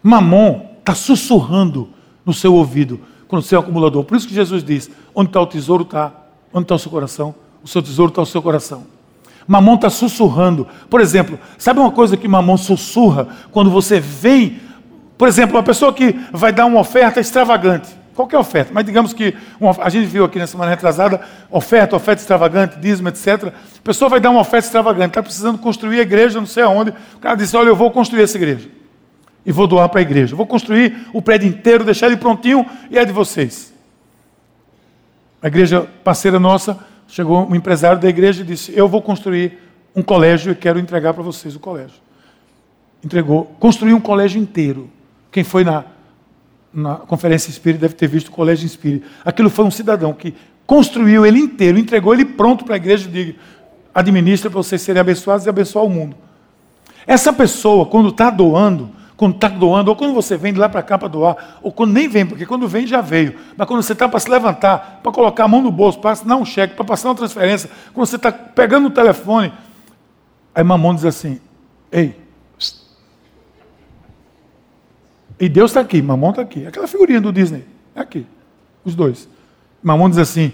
Mamon 0.03 0.65
está 0.79 0.93
sussurrando 0.93 1.89
no 2.25 2.33
seu 2.33 2.53
ouvido 2.53 2.99
com 3.29 3.37
o 3.37 3.41
seu 3.41 3.57
acumulador. 3.57 4.03
Por 4.03 4.17
isso 4.17 4.27
que 4.27 4.33
Jesus 4.33 4.65
diz: 4.65 4.91
onde 5.15 5.29
está 5.29 5.39
o 5.39 5.47
tesouro 5.47 5.83
está, 5.83 6.11
onde 6.53 6.65
está 6.65 6.75
o 6.75 6.79
seu 6.79 6.91
coração? 6.91 7.33
O 7.63 7.69
seu 7.69 7.81
tesouro 7.81 8.09
está 8.09 8.21
o 8.21 8.25
seu 8.25 8.41
coração. 8.41 8.85
Mamon 9.47 9.75
está 9.75 9.89
sussurrando. 9.89 10.67
Por 10.89 10.99
exemplo, 10.99 11.39
sabe 11.57 11.79
uma 11.79 11.91
coisa 11.91 12.17
que 12.17 12.27
Mamon 12.27 12.57
sussurra 12.57 13.29
quando 13.49 13.71
você 13.71 13.97
vem? 13.97 14.59
Por 15.17 15.29
exemplo, 15.29 15.55
uma 15.55 15.63
pessoa 15.63 15.93
que 15.93 16.11
vai 16.33 16.51
dar 16.51 16.65
uma 16.65 16.81
oferta 16.81 17.21
extravagante. 17.21 18.06
Qualquer 18.17 18.39
oferta, 18.39 18.71
mas 18.73 18.83
digamos 18.83 19.13
que 19.13 19.35
uma, 19.59 19.75
a 19.79 19.89
gente 19.89 20.07
viu 20.07 20.25
aqui 20.25 20.39
na 20.39 20.47
semana 20.47 20.71
retrasada, 20.71 21.21
oferta, 21.51 21.95
oferta 21.95 22.19
extravagante, 22.19 22.79
dízimo, 22.79 23.09
etc. 23.09 23.53
A 23.53 23.81
pessoa 23.83 24.09
vai 24.09 24.19
dar 24.19 24.31
uma 24.31 24.39
oferta 24.39 24.65
extravagante, 24.65 25.09
está 25.09 25.21
precisando 25.21 25.59
construir 25.59 25.99
a 25.99 26.01
igreja, 26.01 26.39
não 26.39 26.47
sei 26.47 26.63
aonde. 26.63 26.91
O 27.13 27.19
cara 27.19 27.35
disse: 27.35 27.55
Olha, 27.55 27.67
eu 27.67 27.75
vou 27.75 27.91
construir 27.91 28.23
essa 28.23 28.35
igreja. 28.35 28.69
E 29.45 29.51
vou 29.51 29.67
doar 29.67 29.87
para 29.89 29.99
a 29.99 30.01
igreja. 30.01 30.35
Vou 30.35 30.47
construir 30.47 30.97
o 31.13 31.21
prédio 31.21 31.47
inteiro, 31.47 31.83
deixar 31.83 32.07
ele 32.07 32.17
prontinho 32.17 32.65
e 32.89 32.97
é 32.97 33.05
de 33.05 33.11
vocês. 33.11 33.71
A 35.39 35.45
igreja 35.45 35.87
parceira 36.03 36.39
nossa, 36.39 36.79
chegou 37.07 37.47
um 37.47 37.53
empresário 37.53 38.01
da 38.01 38.09
igreja 38.09 38.41
e 38.41 38.45
disse: 38.45 38.75
Eu 38.75 38.87
vou 38.87 38.99
construir 38.99 39.59
um 39.95 40.01
colégio 40.01 40.53
e 40.53 40.55
quero 40.55 40.79
entregar 40.79 41.13
para 41.13 41.21
vocês 41.21 41.55
o 41.55 41.59
colégio. 41.59 41.97
Entregou, 43.05 43.45
construiu 43.59 43.95
um 43.95 44.01
colégio 44.01 44.41
inteiro. 44.41 44.89
Quem 45.31 45.43
foi 45.43 45.63
na 45.63 45.85
na 46.73 46.95
conferência 46.95 47.49
espírita 47.49 47.81
deve 47.81 47.95
ter 47.95 48.07
visto 48.07 48.27
o 48.27 48.31
colégio 48.31 48.65
espírita. 48.65 49.07
Aquilo 49.23 49.49
foi 49.49 49.65
um 49.65 49.71
cidadão 49.71 50.13
que 50.13 50.33
construiu 50.65 51.25
ele 51.25 51.39
inteiro, 51.39 51.77
entregou 51.77 52.13
ele 52.13 52.25
pronto 52.25 52.65
para 52.65 52.75
a 52.75 52.77
igreja 52.77 53.09
de 53.09 53.35
administra 53.93 54.49
para 54.49 54.57
vocês 54.61 54.81
serem 54.81 54.99
abençoados 54.99 55.45
e 55.45 55.49
abençoar 55.49 55.85
o 55.85 55.89
mundo. 55.89 56.15
Essa 57.05 57.31
pessoa, 57.31 57.85
quando 57.85 58.09
está 58.09 58.29
doando, 58.29 58.91
quando 59.15 59.35
está 59.35 59.47
doando, 59.47 59.89
ou 59.89 59.95
quando 59.95 60.13
você 60.13 60.37
vem 60.37 60.53
de 60.53 60.59
lá 60.59 60.69
para 60.69 60.83
cá 60.83 60.97
para 60.97 61.07
doar, 61.07 61.57
ou 61.63 61.71
quando 61.71 61.93
nem 61.93 62.07
vem, 62.07 62.25
porque 62.25 62.45
quando 62.45 62.67
vem 62.67 62.85
já 62.85 63.01
veio, 63.01 63.33
mas 63.57 63.67
quando 63.67 63.81
você 63.81 63.93
está 63.93 64.07
para 64.07 64.19
se 64.19 64.29
levantar, 64.29 64.99
para 65.01 65.11
colocar 65.11 65.45
a 65.45 65.47
mão 65.47 65.61
no 65.61 65.71
bolso, 65.71 65.99
para 65.99 66.11
assinar 66.11 66.37
um 66.37 66.45
cheque, 66.45 66.75
para 66.75 66.85
passar 66.85 67.09
uma 67.09 67.15
transferência, 67.15 67.69
quando 67.93 68.05
você 68.05 68.17
está 68.17 68.31
pegando 68.31 68.87
o 68.87 68.91
telefone, 68.91 69.51
aí 70.53 70.63
Mamão 70.63 70.93
diz 70.93 71.05
assim: 71.05 71.39
Ei, 71.91 72.15
E 75.39 75.47
Deus 75.47 75.71
está 75.71 75.81
aqui, 75.81 76.01
Mamon 76.01 76.31
está 76.31 76.41
aqui. 76.41 76.65
Aquela 76.65 76.87
figurinha 76.87 77.21
do 77.21 77.31
Disney. 77.31 77.63
É 77.93 77.99
aqui. 77.99 78.25
Os 78.83 78.95
dois. 78.95 79.29
Mamon 79.83 80.09
diz 80.09 80.17
assim: 80.17 80.51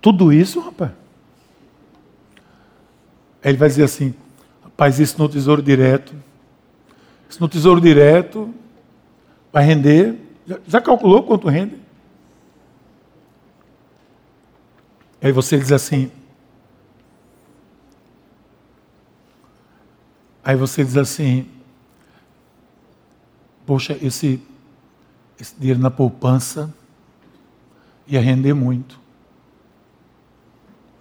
tudo 0.00 0.32
isso, 0.32 0.60
rapaz. 0.60 0.92
Aí 3.42 3.50
ele 3.50 3.58
vai 3.58 3.68
dizer 3.68 3.84
assim: 3.84 4.14
rapaz, 4.62 4.98
isso 4.98 5.18
no 5.18 5.28
tesouro 5.28 5.62
direto. 5.62 6.14
Isso 7.28 7.40
no 7.40 7.48
tesouro 7.48 7.80
direto 7.80 8.52
vai 9.52 9.64
render. 9.64 10.16
Já, 10.46 10.58
já 10.66 10.80
calculou 10.80 11.22
quanto 11.22 11.48
rende? 11.48 11.76
Aí 15.22 15.32
você 15.32 15.58
diz 15.58 15.70
assim. 15.70 16.10
Aí 20.42 20.56
você 20.56 20.82
diz 20.82 20.96
assim: 20.96 21.46
poxa, 23.70 23.96
esse, 24.02 24.42
esse 25.38 25.54
dinheiro 25.56 25.78
na 25.78 25.92
poupança 25.92 26.74
ia 28.04 28.20
render 28.20 28.52
muito. 28.52 28.98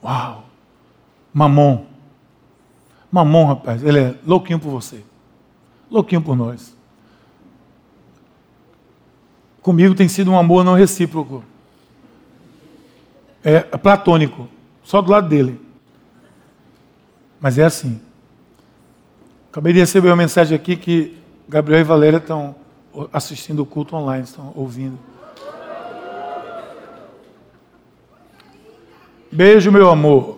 Uau! 0.04 0.46
Mamon. 1.34 1.88
Mamon, 3.12 3.46
rapaz, 3.48 3.84
ele 3.84 4.00
é 4.00 4.16
louquinho 4.24 4.60
por 4.60 4.70
você. 4.70 5.04
Louquinho 5.90 6.22
por 6.22 6.36
nós. 6.36 6.78
Comigo 9.64 9.96
tem 9.96 10.08
sido 10.08 10.30
um 10.30 10.38
amor 10.38 10.64
não 10.64 10.76
recíproco. 10.76 11.44
É 13.44 13.62
platônico. 13.62 14.48
Só 14.84 15.02
do 15.02 15.10
lado 15.10 15.28
dele. 15.28 15.60
Mas 17.42 17.58
é 17.58 17.64
assim. 17.64 18.00
Acabei 19.50 19.74
de 19.74 19.80
receber 19.80 20.10
uma 20.10 20.16
mensagem 20.16 20.56
aqui 20.56 20.76
que 20.76 21.19
Gabriel 21.50 21.82
e 21.82 21.84
Valéria 21.84 22.18
estão 22.18 22.56
assistindo 23.12 23.64
o 23.64 23.66
culto 23.66 23.96
online, 23.96 24.24
estão 24.24 24.54
ouvindo. 24.56 25.00
Beijo, 29.32 29.72
meu 29.72 29.90
amor. 29.90 30.38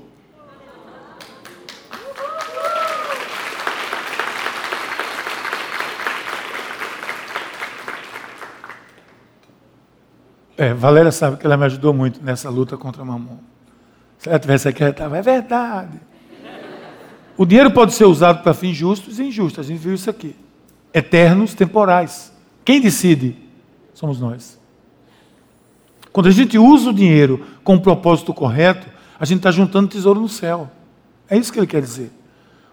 É, 10.57 10.73
Valéria 10.73 11.11
sabe 11.11 11.35
que 11.35 11.45
ela 11.45 11.57
me 11.57 11.65
ajudou 11.65 11.93
muito 11.93 12.23
nessa 12.23 12.49
luta 12.49 12.77
contra 12.77 13.03
o 13.03 13.05
mamão. 13.05 13.41
Se 14.17 14.29
ela 14.29 14.39
tivesse 14.39 14.69
aqui, 14.69 14.81
ela 14.81 14.91
estava, 14.91 15.17
é 15.17 15.21
verdade. 15.21 15.99
O 17.35 17.45
dinheiro 17.45 17.71
pode 17.71 17.93
ser 17.93 18.05
usado 18.05 18.41
para 18.41 18.53
fins 18.53 18.77
justos 18.77 19.19
e 19.19 19.23
injustos. 19.23 19.65
A 19.65 19.67
gente 19.67 19.79
viu 19.79 19.93
isso 19.93 20.09
aqui. 20.09 20.33
Eternos, 20.93 21.53
temporais. 21.53 22.31
Quem 22.65 22.81
decide? 22.81 23.35
Somos 23.93 24.19
nós. 24.19 24.59
Quando 26.11 26.27
a 26.27 26.31
gente 26.31 26.57
usa 26.57 26.89
o 26.89 26.93
dinheiro 26.93 27.45
com 27.63 27.75
o 27.75 27.81
propósito 27.81 28.33
correto, 28.33 28.87
a 29.19 29.25
gente 29.25 29.37
está 29.37 29.51
juntando 29.51 29.87
tesouro 29.87 30.19
no 30.19 30.27
céu. 30.27 30.69
É 31.29 31.37
isso 31.37 31.51
que 31.53 31.59
ele 31.59 31.67
quer 31.67 31.81
dizer. 31.81 32.11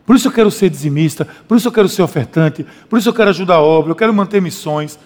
Por 0.05 0.17
isso 0.17 0.29
eu 0.29 0.33
quero 0.33 0.51
ser 0.51 0.71
dizimista, 0.71 1.27
por 1.47 1.57
isso 1.57 1.69
eu 1.69 1.73
quero 1.73 1.89
ser 1.89 2.01
ofertante, 2.03 2.65
por 2.89 2.99
isso 2.99 3.09
eu 3.11 3.13
quero 3.13 3.29
ajudar 3.29 3.57
a 3.57 3.63
obra, 3.63 3.93
eu 3.93 3.95
quero 3.95 4.13
manter 4.15 4.41
missões, 4.41 4.99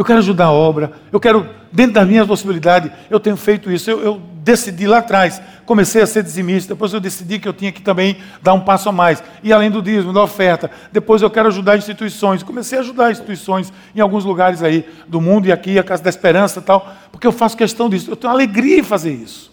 eu 0.00 0.04
quero 0.04 0.18
ajudar 0.20 0.46
a 0.46 0.50
obra, 0.50 0.92
eu 1.12 1.20
quero, 1.20 1.46
dentro 1.70 1.92
das 1.92 2.08
minhas 2.08 2.26
possibilidades, 2.26 2.90
eu 3.10 3.20
tenho 3.20 3.36
feito 3.36 3.70
isso. 3.70 3.90
Eu, 3.90 4.00
eu, 4.00 4.22
decidi 4.42 4.86
lá 4.86 4.96
atrás, 4.96 5.42
comecei 5.66 6.00
a 6.00 6.06
ser 6.06 6.22
dizimista, 6.22 6.72
depois 6.72 6.94
eu 6.94 7.00
decidi 7.00 7.38
que 7.38 7.46
eu 7.46 7.52
tinha 7.52 7.70
que 7.70 7.82
também 7.82 8.16
dar 8.42 8.54
um 8.54 8.60
passo 8.60 8.88
a 8.88 8.92
mais. 8.92 9.22
E 9.42 9.52
além 9.52 9.70
do 9.70 9.82
dízimo, 9.82 10.10
da 10.10 10.22
oferta, 10.22 10.70
depois 10.90 11.20
eu 11.20 11.28
quero 11.28 11.48
ajudar 11.48 11.76
instituições. 11.76 12.42
Comecei 12.42 12.78
a 12.78 12.80
ajudar 12.80 13.10
instituições 13.10 13.70
em 13.94 14.00
alguns 14.00 14.24
lugares 14.24 14.62
aí 14.62 14.88
do 15.06 15.20
mundo 15.20 15.46
e 15.48 15.52
aqui, 15.52 15.78
a 15.78 15.84
Casa 15.84 16.02
da 16.02 16.08
Esperança 16.08 16.60
e 16.60 16.62
tal, 16.62 16.90
porque 17.12 17.26
eu 17.26 17.32
faço 17.32 17.54
questão 17.54 17.90
disso. 17.90 18.10
Eu 18.10 18.16
tenho 18.16 18.32
alegria 18.32 18.78
em 18.78 18.82
fazer 18.82 19.12
isso. 19.12 19.52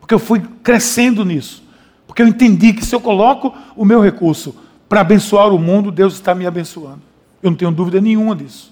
Porque 0.00 0.12
eu 0.12 0.18
fui 0.18 0.42
crescendo 0.64 1.24
nisso. 1.24 1.62
Porque 2.04 2.20
eu 2.20 2.26
entendi 2.26 2.72
que 2.72 2.84
se 2.84 2.92
eu 2.92 3.00
coloco 3.00 3.54
o 3.76 3.84
meu 3.84 4.00
recurso 4.00 4.56
para 4.88 5.02
abençoar 5.02 5.54
o 5.54 5.58
mundo, 5.60 5.92
Deus 5.92 6.14
está 6.14 6.34
me 6.34 6.48
abençoando. 6.48 7.00
Eu 7.40 7.52
não 7.52 7.56
tenho 7.56 7.70
dúvida 7.70 8.00
nenhuma 8.00 8.34
disso. 8.34 8.71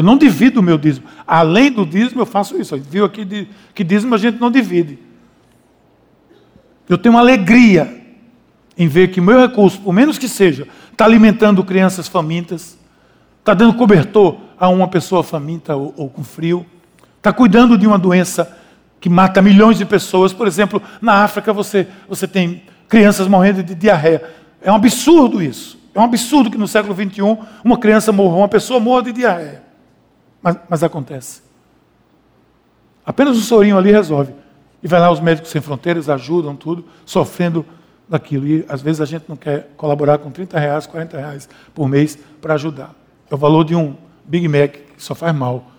Eu 0.00 0.02
não 0.02 0.16
divido 0.16 0.60
o 0.60 0.62
meu 0.62 0.78
dízimo. 0.78 1.06
Além 1.26 1.70
do 1.70 1.84
dízimo, 1.84 2.22
eu 2.22 2.26
faço 2.26 2.58
isso. 2.58 2.74
Viu 2.78 3.04
aqui 3.04 3.46
que 3.74 3.84
dízimo 3.84 4.14
a 4.14 4.18
gente 4.18 4.40
não 4.40 4.50
divide. 4.50 4.98
Eu 6.88 6.96
tenho 6.96 7.14
uma 7.14 7.20
alegria 7.20 8.02
em 8.78 8.88
ver 8.88 9.08
que 9.08 9.20
meu 9.20 9.38
recurso, 9.38 9.78
por 9.78 9.92
menos 9.92 10.16
que 10.16 10.26
seja, 10.26 10.66
está 10.90 11.04
alimentando 11.04 11.62
crianças 11.62 12.08
famintas, 12.08 12.78
está 13.40 13.52
dando 13.52 13.74
cobertor 13.74 14.38
a 14.58 14.70
uma 14.70 14.88
pessoa 14.88 15.22
faminta 15.22 15.76
ou, 15.76 15.92
ou 15.94 16.08
com 16.08 16.24
frio, 16.24 16.64
está 17.18 17.30
cuidando 17.30 17.76
de 17.76 17.86
uma 17.86 17.98
doença 17.98 18.56
que 18.98 19.10
mata 19.10 19.42
milhões 19.42 19.76
de 19.76 19.84
pessoas. 19.84 20.32
Por 20.32 20.46
exemplo, 20.46 20.82
na 20.98 21.24
África 21.24 21.52
você, 21.52 21.86
você 22.08 22.26
tem 22.26 22.62
crianças 22.88 23.28
morrendo 23.28 23.62
de 23.62 23.74
diarreia. 23.74 24.22
É 24.62 24.72
um 24.72 24.76
absurdo 24.76 25.42
isso. 25.42 25.78
É 25.94 26.00
um 26.00 26.04
absurdo 26.04 26.50
que 26.50 26.56
no 26.56 26.66
século 26.66 26.94
XXI 26.94 27.20
uma 27.62 27.76
criança 27.76 28.10
morra, 28.12 28.36
uma 28.36 28.48
pessoa 28.48 28.80
morra 28.80 29.02
de 29.02 29.12
diarreia. 29.12 29.68
Mas, 30.42 30.56
mas 30.68 30.82
acontece. 30.82 31.42
Apenas 33.04 33.36
um 33.36 33.40
sorinho 33.40 33.76
ali 33.76 33.90
resolve. 33.90 34.32
E 34.82 34.88
vai 34.88 35.00
lá 35.00 35.10
os 35.10 35.20
médicos 35.20 35.50
sem 35.50 35.60
fronteiras, 35.60 36.08
ajudam 36.08 36.56
tudo, 36.56 36.84
sofrendo 37.04 37.64
daquilo. 38.08 38.46
E 38.46 38.64
às 38.68 38.80
vezes 38.80 39.00
a 39.00 39.04
gente 39.04 39.24
não 39.28 39.36
quer 39.36 39.70
colaborar 39.76 40.18
com 40.18 40.30
30 40.30 40.58
reais, 40.58 40.86
40 40.86 41.18
reais 41.18 41.48
por 41.74 41.88
mês 41.88 42.18
para 42.40 42.54
ajudar. 42.54 42.94
É 43.30 43.34
o 43.34 43.38
valor 43.38 43.64
de 43.64 43.74
um 43.74 43.96
Big 44.24 44.46
Mac 44.48 44.72
que 44.72 45.02
só 45.02 45.14
faz 45.14 45.34
mal. 45.34 45.70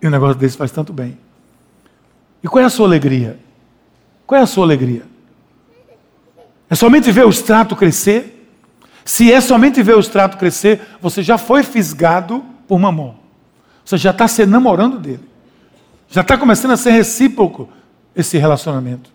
E 0.00 0.06
um 0.06 0.10
negócio 0.10 0.36
desse 0.36 0.56
faz 0.56 0.70
tanto 0.70 0.92
bem. 0.92 1.18
E 2.42 2.48
qual 2.48 2.62
é 2.62 2.66
a 2.66 2.70
sua 2.70 2.86
alegria? 2.86 3.38
Qual 4.26 4.38
é 4.38 4.42
a 4.42 4.46
sua 4.46 4.64
alegria? 4.64 5.02
É 6.68 6.74
somente 6.74 7.10
ver 7.10 7.24
o 7.24 7.30
extrato 7.30 7.74
crescer? 7.74 8.32
Se 9.04 9.32
é 9.32 9.40
somente 9.40 9.82
ver 9.82 9.96
o 9.96 10.00
extrato 10.00 10.36
crescer, 10.36 10.80
você 11.00 11.22
já 11.22 11.38
foi 11.38 11.62
fisgado 11.62 12.44
por 12.66 12.78
mamão. 12.78 13.25
Você 13.86 13.96
já 13.96 14.10
está 14.10 14.26
se 14.26 14.44
namorando 14.44 14.98
dele. 14.98 15.22
Já 16.08 16.20
está 16.20 16.36
começando 16.36 16.72
a 16.72 16.76
ser 16.76 16.90
recíproco 16.90 17.68
esse 18.16 18.36
relacionamento. 18.36 19.10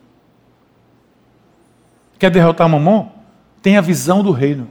Quer 2.17 2.31
derrotar 2.31 2.69
Mamon? 2.69 3.09
Tem 3.61 3.77
a 3.77 3.81
visão 3.81 4.23
do 4.23 4.31
reino. 4.31 4.69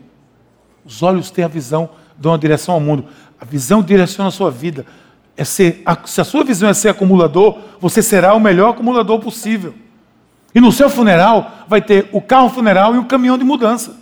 Os 0.87 1.03
olhos 1.03 1.31
têm 1.31 1.45
a 1.45 1.49
visão, 1.49 1.91
dão 2.17 2.33
a 2.33 2.39
direção 2.39 2.75
ao 2.75 2.81
mundo. 2.81 3.05
A 3.39 3.45
visão 3.45 3.83
direciona 3.83 4.29
a 4.29 4.33
sua 4.33 4.51
vida. 4.51 4.87
É 5.37 5.45
ser, 5.45 5.83
se 6.07 6.21
a 6.21 6.25
sua 6.25 6.45
visão 6.45 6.71
é 6.71 6.75
ser 6.75 6.89
acumulador, 6.89 7.59
você 7.79 8.03
será 8.03 8.35
o 8.35 8.41
melhor 8.41 8.71
acumulador 8.71 9.21
possível. 9.21 9.75
E 10.55 10.61
no 10.61 10.73
seu 10.73 10.89
funeral 10.89 11.67
vai 11.69 11.83
ter 11.83 12.09
o 12.11 12.23
carro 12.23 12.49
funeral 12.49 12.95
e 12.95 12.99
o 12.99 13.05
caminhão 13.05 13.37
de 13.37 13.45
mudança 13.45 13.97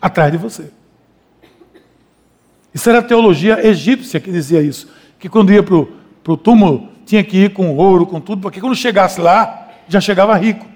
atrás 0.00 0.30
de 0.30 0.36
você. 0.36 0.70
Isso 2.72 2.88
era 2.88 2.98
a 2.98 3.02
teologia 3.02 3.66
egípcia 3.66 4.20
que 4.20 4.30
dizia 4.30 4.60
isso. 4.60 4.88
Que 5.18 5.28
quando 5.28 5.52
ia 5.52 5.62
para 5.62 5.76
o 5.76 6.36
túmulo, 6.36 6.88
tinha 7.04 7.24
que 7.24 7.36
ir 7.44 7.52
com 7.52 7.74
ouro, 7.76 8.06
com 8.06 8.20
tudo, 8.20 8.42
porque 8.42 8.60
quando 8.60 8.76
chegasse 8.76 9.20
lá, 9.20 9.68
já 9.88 10.00
chegava 10.00 10.34
rico. 10.36 10.66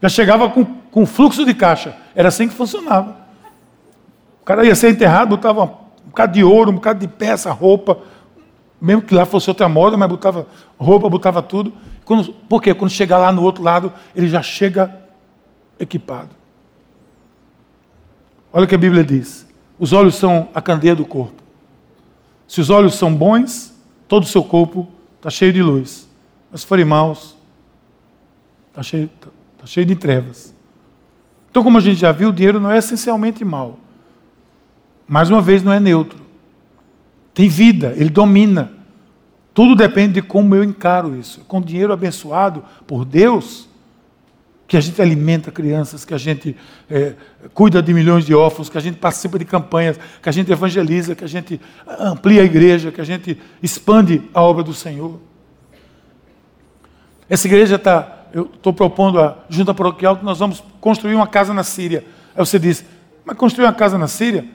Já 0.00 0.08
chegava 0.08 0.50
com, 0.50 0.64
com 0.64 1.06
fluxo 1.06 1.44
de 1.44 1.54
caixa. 1.54 1.96
Era 2.14 2.28
assim 2.28 2.48
que 2.48 2.54
funcionava. 2.54 3.16
O 4.40 4.44
cara 4.44 4.66
ia 4.66 4.74
ser 4.74 4.90
enterrado, 4.90 5.28
botava 5.28 5.64
um 5.64 6.08
bocado 6.08 6.32
de 6.32 6.42
ouro, 6.42 6.72
um 6.72 6.74
bocado 6.74 6.98
de 6.98 7.06
peça, 7.06 7.52
roupa. 7.52 7.98
Mesmo 8.80 9.02
que 9.02 9.14
lá 9.14 9.24
fosse 9.24 9.48
outra 9.48 9.68
moda, 9.68 9.96
mas 9.96 10.08
botava 10.08 10.48
roupa, 10.76 11.08
botava 11.08 11.40
tudo. 11.40 11.72
Quando, 12.04 12.32
por 12.32 12.60
quê? 12.60 12.74
Quando 12.74 12.90
chegar 12.90 13.18
lá 13.18 13.30
no 13.30 13.42
outro 13.42 13.62
lado, 13.62 13.92
ele 14.14 14.28
já 14.28 14.42
chega 14.42 14.92
equipado. 15.78 16.30
Olha 18.52 18.64
o 18.64 18.68
que 18.68 18.74
a 18.74 18.78
Bíblia 18.78 19.04
diz. 19.04 19.46
Os 19.82 19.92
olhos 19.92 20.14
são 20.14 20.48
a 20.54 20.62
candeia 20.62 20.94
do 20.94 21.04
corpo. 21.04 21.42
Se 22.46 22.60
os 22.60 22.70
olhos 22.70 22.94
são 22.94 23.12
bons, 23.12 23.74
todo 24.06 24.22
o 24.22 24.26
seu 24.26 24.44
corpo 24.44 24.86
está 25.16 25.28
cheio 25.28 25.52
de 25.52 25.60
luz. 25.60 26.08
Mas 26.52 26.60
se 26.60 26.68
forem 26.68 26.84
maus, 26.84 27.36
está 28.68 28.80
cheio, 28.80 29.10
tá, 29.20 29.26
tá 29.58 29.66
cheio 29.66 29.84
de 29.84 29.96
trevas. 29.96 30.54
Então, 31.50 31.64
como 31.64 31.78
a 31.78 31.80
gente 31.80 31.98
já 31.98 32.12
viu, 32.12 32.28
o 32.28 32.32
dinheiro 32.32 32.60
não 32.60 32.70
é 32.70 32.78
essencialmente 32.78 33.44
mal. 33.44 33.76
Mais 35.08 35.28
uma 35.30 35.42
vez, 35.42 35.64
não 35.64 35.72
é 35.72 35.80
neutro. 35.80 36.20
Tem 37.34 37.48
vida, 37.48 37.92
ele 37.96 38.08
domina. 38.08 38.70
Tudo 39.52 39.74
depende 39.74 40.12
de 40.12 40.22
como 40.22 40.54
eu 40.54 40.62
encaro 40.62 41.16
isso. 41.16 41.40
Com 41.48 41.60
dinheiro 41.60 41.92
abençoado 41.92 42.62
por 42.86 43.04
Deus, 43.04 43.68
que 44.72 44.76
a 44.78 44.80
gente 44.80 45.02
alimenta 45.02 45.50
crianças, 45.50 46.02
que 46.02 46.14
a 46.14 46.18
gente 46.18 46.56
é, 46.90 47.12
cuida 47.52 47.82
de 47.82 47.92
milhões 47.92 48.24
de 48.24 48.34
órfãos, 48.34 48.70
que 48.70 48.78
a 48.78 48.80
gente 48.80 48.96
participa 48.96 49.38
de 49.38 49.44
campanhas, 49.44 50.00
que 50.22 50.26
a 50.30 50.32
gente 50.32 50.50
evangeliza, 50.50 51.14
que 51.14 51.22
a 51.22 51.26
gente 51.26 51.60
amplia 52.00 52.40
a 52.40 52.44
igreja, 52.46 52.90
que 52.90 52.98
a 52.98 53.04
gente 53.04 53.38
expande 53.62 54.22
a 54.32 54.40
obra 54.40 54.62
do 54.62 54.72
Senhor. 54.72 55.20
Essa 57.28 57.46
igreja 57.46 57.74
está, 57.74 58.24
eu 58.32 58.44
estou 58.44 58.72
propondo 58.72 59.20
a 59.20 59.44
junta 59.46 59.74
paroquial 59.74 60.16
que 60.16 60.24
nós 60.24 60.38
vamos 60.38 60.64
construir 60.80 61.16
uma 61.16 61.26
casa 61.26 61.52
na 61.52 61.64
Síria. 61.64 62.02
Aí 62.34 62.38
você 62.38 62.58
diz, 62.58 62.82
mas 63.26 63.36
construir 63.36 63.66
uma 63.66 63.74
casa 63.74 63.98
na 63.98 64.08
Síria? 64.08 64.46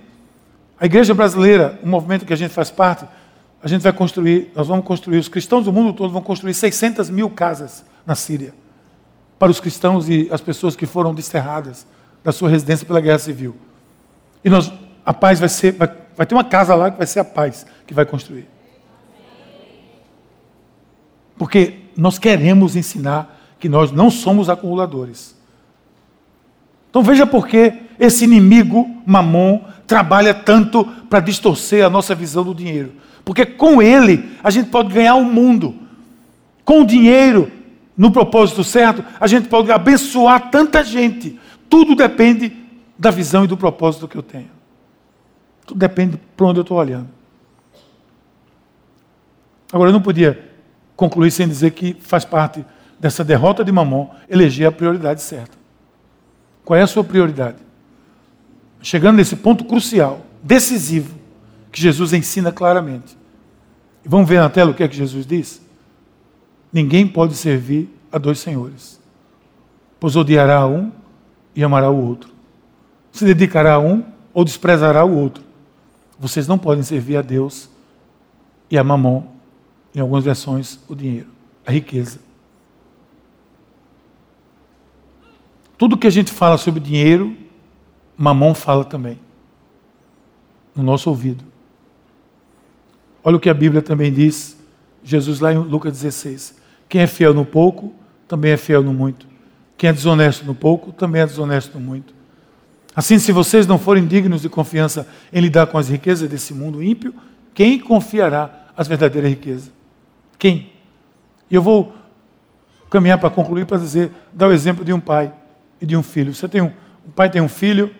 A 0.79 0.87
igreja 0.87 1.13
brasileira, 1.13 1.79
o 1.83 1.87
movimento 1.87 2.25
que 2.25 2.33
a 2.33 2.37
gente 2.37 2.55
faz 2.55 2.71
parte, 2.71 3.05
a 3.61 3.67
gente 3.67 3.83
vai 3.83 3.93
construir, 3.93 4.51
nós 4.55 4.67
vamos 4.67 4.83
construir, 4.83 5.19
os 5.19 5.29
cristãos 5.29 5.65
do 5.65 5.71
mundo 5.71 5.93
todo 5.93 6.11
vão 6.11 6.23
construir 6.23 6.55
600 6.55 7.07
mil 7.11 7.29
casas 7.29 7.85
na 8.03 8.15
Síria 8.15 8.51
para 9.39 9.51
os 9.51 9.59
cristãos 9.59 10.09
e 10.09 10.27
as 10.31 10.41
pessoas 10.41 10.75
que 10.75 10.85
foram 10.85 11.13
desterradas 11.13 11.85
da 12.23 12.31
sua 12.31 12.49
residência 12.49 12.85
pela 12.85 12.99
guerra 12.99 13.19
civil. 13.19 13.55
E 14.43 14.49
nós, 14.49 14.71
a 15.05 15.13
paz 15.13 15.39
vai 15.39 15.49
ser, 15.49 15.73
vai, 15.73 15.91
vai 16.15 16.25
ter 16.25 16.35
uma 16.35 16.43
casa 16.43 16.75
lá 16.75 16.91
que 16.91 16.97
vai 16.97 17.07
ser 17.07 17.19
a 17.19 17.25
paz 17.25 17.65
que 17.85 17.93
vai 17.93 18.05
construir. 18.05 18.47
Porque 21.37 21.81
nós 21.95 22.17
queremos 22.17 22.75
ensinar 22.75 23.37
que 23.59 23.69
nós 23.69 23.91
não 23.91 24.09
somos 24.09 24.49
acumuladores. 24.49 25.35
Então 26.89 27.03
veja 27.03 27.27
por 27.27 27.47
que 27.47 27.73
esse 27.99 28.23
inimigo, 28.23 28.89
Mamon, 29.05 29.61
trabalha 29.85 30.33
tanto 30.33 30.83
para 31.09 31.19
distorcer 31.19 31.85
a 31.85 31.89
nossa 31.89 32.15
visão 32.15 32.43
do 32.43 32.55
dinheiro. 32.55 32.93
Porque 33.23 33.45
com 33.45 33.81
ele 33.81 34.31
a 34.43 34.49
gente 34.49 34.69
pode 34.69 34.93
ganhar 34.93 35.15
o 35.15 35.23
mundo. 35.23 35.75
Com 36.65 36.81
o 36.81 36.85
dinheiro 36.85 37.51
no 37.97 38.11
propósito 38.11 38.63
certo, 38.63 39.03
a 39.19 39.25
gente 39.27 39.47
pode 39.49 39.71
abençoar 39.71 40.51
tanta 40.51 40.83
gente. 40.83 41.39
Tudo 41.69 41.95
depende 41.95 42.55
da 42.97 43.09
visão 43.09 43.43
e 43.43 43.47
do 43.47 43.57
propósito 43.57 44.07
que 44.07 44.17
eu 44.17 44.23
tenho. 44.23 44.51
Tudo 45.65 45.77
depende 45.77 46.19
para 46.35 46.45
onde 46.45 46.59
eu 46.59 46.61
estou 46.61 46.77
olhando. 46.77 47.09
Agora, 49.73 49.89
eu 49.89 49.93
não 49.93 50.01
podia 50.01 50.51
concluir 50.95 51.31
sem 51.31 51.47
dizer 51.47 51.71
que 51.71 51.97
faz 51.99 52.23
parte 52.23 52.63
dessa 52.99 53.23
derrota 53.23 53.63
de 53.63 53.71
Mamon 53.71 54.09
eleger 54.29 54.67
a 54.67 54.71
prioridade 54.71 55.21
certa. 55.21 55.57
Qual 56.63 56.77
é 56.77 56.83
a 56.83 56.87
sua 56.87 57.03
prioridade? 57.03 57.67
chegando 58.81 59.17
nesse 59.17 59.35
ponto 59.35 59.65
crucial, 59.65 60.25
decisivo, 60.41 61.15
que 61.71 61.81
Jesus 61.81 62.13
ensina 62.13 62.51
claramente. 62.51 63.17
Vamos 64.05 64.29
ver 64.29 64.39
na 64.39 64.49
tela 64.49 64.71
o 64.71 64.73
que 64.73 64.83
é 64.83 64.87
que 64.87 64.95
Jesus 64.95 65.25
diz? 65.25 65.61
Ninguém 66.77 67.07
pode 67.07 67.33
servir 67.33 67.89
a 68.11 68.19
dois 68.19 68.37
senhores, 68.37 69.01
pois 69.99 70.15
odiará 70.15 70.67
um 70.67 70.91
e 71.55 71.63
amará 71.63 71.89
o 71.89 72.05
outro. 72.05 72.29
Se 73.11 73.25
dedicará 73.25 73.73
a 73.73 73.79
um 73.79 74.05
ou 74.31 74.45
desprezará 74.45 75.03
o 75.03 75.11
outro. 75.17 75.43
Vocês 76.19 76.47
não 76.47 76.55
podem 76.55 76.83
servir 76.83 77.17
a 77.17 77.23
Deus 77.23 77.67
e 78.69 78.77
a 78.77 78.83
mamon, 78.83 79.23
em 79.95 79.99
algumas 80.01 80.23
versões, 80.23 80.79
o 80.87 80.93
dinheiro, 80.93 81.25
a 81.65 81.71
riqueza. 81.71 82.19
Tudo 85.79 85.97
que 85.97 86.05
a 86.05 86.11
gente 86.11 86.31
fala 86.31 86.59
sobre 86.59 86.79
dinheiro, 86.79 87.35
mamon 88.15 88.53
fala 88.53 88.85
também, 88.85 89.19
no 90.75 90.83
nosso 90.83 91.09
ouvido. 91.09 91.43
Olha 93.23 93.37
o 93.37 93.39
que 93.39 93.49
a 93.49 93.53
Bíblia 93.55 93.81
também 93.81 94.13
diz, 94.13 94.55
Jesus 95.03 95.39
lá 95.39 95.51
em 95.51 95.57
Lucas 95.57 95.93
16: 95.93 96.66
quem 96.89 97.01
é 97.01 97.07
fiel 97.07 97.33
no 97.33 97.45
pouco, 97.45 97.93
também 98.27 98.51
é 98.51 98.57
fiel 98.57 98.83
no 98.83 98.93
muito. 98.93 99.27
Quem 99.77 99.89
é 99.89 99.93
desonesto 99.93 100.45
no 100.45 100.55
pouco, 100.55 100.91
também 100.91 101.21
é 101.21 101.25
desonesto 101.25 101.77
no 101.77 101.85
muito. 101.85 102.13
Assim, 102.95 103.19
se 103.19 103.31
vocês 103.31 103.67
não 103.67 103.77
forem 103.77 104.07
dignos 104.07 104.41
de 104.41 104.49
confiança 104.49 105.07
em 105.31 105.39
lidar 105.39 105.67
com 105.67 105.77
as 105.77 105.87
riquezas 105.87 106.27
desse 106.27 106.53
mundo 106.53 106.81
ímpio, 106.81 107.13
quem 107.53 107.79
confiará 107.79 108.69
as 108.75 108.87
verdadeiras 108.87 109.29
riquezas? 109.29 109.71
Quem? 110.39 110.71
E 111.49 111.55
eu 111.55 111.61
vou 111.61 111.93
caminhar 112.89 113.19
para 113.19 113.29
concluir 113.29 113.65
para 113.65 113.77
dizer, 113.77 114.11
dar 114.33 114.47
o 114.47 114.51
exemplo 114.51 114.83
de 114.83 114.93
um 114.93 114.99
pai 114.99 115.31
e 115.79 115.85
de 115.85 115.95
um 115.95 116.01
filho. 116.01 116.33
Você 116.33 116.47
tem 116.47 116.61
um, 116.61 116.71
um 117.05 117.11
pai 117.11 117.29
tem 117.29 117.41
um 117.41 117.49
filho, 117.49 117.93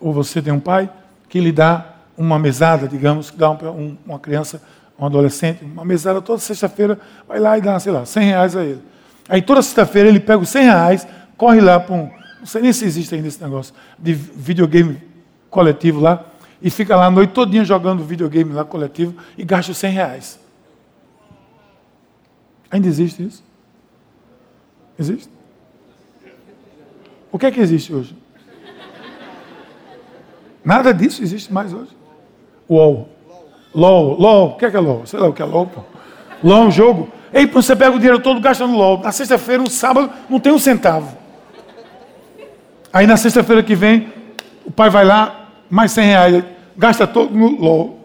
ou 0.00 0.12
você 0.12 0.42
tem 0.42 0.52
um 0.52 0.60
pai, 0.60 0.90
que 1.28 1.40
lhe 1.40 1.52
dá 1.52 1.94
uma 2.16 2.38
mesada, 2.38 2.88
digamos, 2.88 3.30
que 3.30 3.36
dá 3.36 3.50
um, 3.50 3.96
uma 4.04 4.18
criança, 4.18 4.62
um 4.98 5.06
adolescente, 5.06 5.64
uma 5.64 5.84
mesada 5.84 6.20
toda 6.22 6.38
sexta-feira, 6.38 6.98
vai 7.26 7.38
lá 7.38 7.58
e 7.58 7.60
dá, 7.60 7.78
sei 7.78 7.92
lá, 7.92 8.04
100 8.04 8.24
reais 8.24 8.56
a 8.56 8.64
ele. 8.64 8.82
Aí 9.28 9.42
toda 9.42 9.62
sexta-feira 9.62 10.08
ele 10.08 10.20
pega 10.20 10.38
os 10.38 10.48
100 10.48 10.64
reais, 10.64 11.08
corre 11.36 11.60
lá 11.60 11.80
para 11.80 11.94
um, 11.94 12.10
não 12.38 12.46
sei 12.46 12.62
nem 12.62 12.72
se 12.72 12.84
existe 12.84 13.14
ainda 13.14 13.28
esse 13.28 13.42
negócio, 13.42 13.74
de 13.98 14.12
videogame 14.12 15.02
coletivo 15.50 16.00
lá, 16.00 16.24
e 16.60 16.70
fica 16.70 16.96
lá 16.96 17.06
a 17.06 17.10
noite 17.10 17.32
todinha 17.32 17.64
jogando 17.64 18.04
videogame 18.04 18.52
lá 18.52 18.64
coletivo 18.64 19.14
e 19.36 19.44
gasta 19.44 19.72
os 19.72 19.78
100 19.78 19.90
reais. 19.92 20.40
Ainda 22.70 22.88
existe 22.88 23.24
isso? 23.24 23.44
Existe? 24.98 25.30
O 27.30 27.38
que 27.38 27.46
é 27.46 27.50
que 27.50 27.60
existe 27.60 27.92
hoje? 27.92 28.16
Nada 30.64 30.94
disso 30.94 31.22
existe 31.22 31.52
mais 31.52 31.72
hoje. 31.72 31.90
UOL. 32.68 33.13
LOL. 33.74 34.20
LOL. 34.20 34.48
O 34.50 34.56
que 34.56 34.66
é 34.66 34.70
que 34.70 34.76
é 34.76 34.80
LOL? 34.80 35.06
Sei 35.06 35.18
lá 35.18 35.28
o 35.28 35.32
que 35.32 35.42
é 35.42 35.44
LOL, 35.44 35.66
pô. 35.66 35.80
LOL 36.42 36.64
é 36.64 36.66
um 36.66 36.70
jogo. 36.70 37.08
Ei, 37.32 37.46
você 37.46 37.74
pega 37.74 37.90
o 37.90 37.98
dinheiro 37.98 38.20
todo 38.20 38.40
gasta 38.40 38.66
no 38.66 38.76
LOL. 38.76 39.00
Na 39.00 39.10
sexta-feira, 39.10 39.62
no 39.62 39.70
sábado, 39.70 40.10
não 40.30 40.38
tem 40.38 40.52
um 40.52 40.58
centavo. 40.58 41.16
Aí 42.92 43.06
na 43.08 43.16
sexta-feira 43.16 43.60
que 43.62 43.74
vem, 43.74 44.12
o 44.64 44.70
pai 44.70 44.88
vai 44.88 45.04
lá, 45.04 45.48
mais 45.68 45.90
100 45.90 46.06
reais, 46.06 46.44
gasta 46.76 47.06
todo 47.06 47.34
no 47.34 47.60
LOL. 47.60 47.98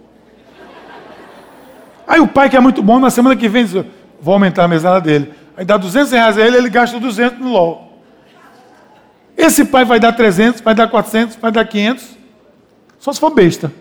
Aí 2.07 2.19
o 2.19 2.27
pai, 2.27 2.49
que 2.49 2.57
é 2.57 2.59
muito 2.59 2.81
bom, 2.81 2.99
na 2.99 3.11
semana 3.11 3.35
que 3.35 3.47
vem, 3.47 3.65
diz, 3.65 3.85
vou 4.19 4.33
aumentar 4.33 4.63
a 4.63 4.67
mesada 4.67 4.99
dele. 4.99 5.31
Aí 5.55 5.63
dá 5.63 5.77
200 5.77 6.11
reais 6.11 6.37
a 6.39 6.41
ele, 6.41 6.57
ele 6.57 6.69
gasta 6.69 6.99
200 6.99 7.37
no 7.37 7.51
LOL. 7.51 8.01
Esse 9.37 9.63
pai 9.63 9.85
vai 9.85 9.99
dar 9.99 10.13
300, 10.13 10.61
vai 10.61 10.73
dar 10.73 10.87
400, 10.87 11.35
vai 11.35 11.51
dar 11.51 11.65
500. 11.65 12.17
Só 12.97 13.13
se 13.13 13.19
for 13.19 13.29
besta. 13.29 13.71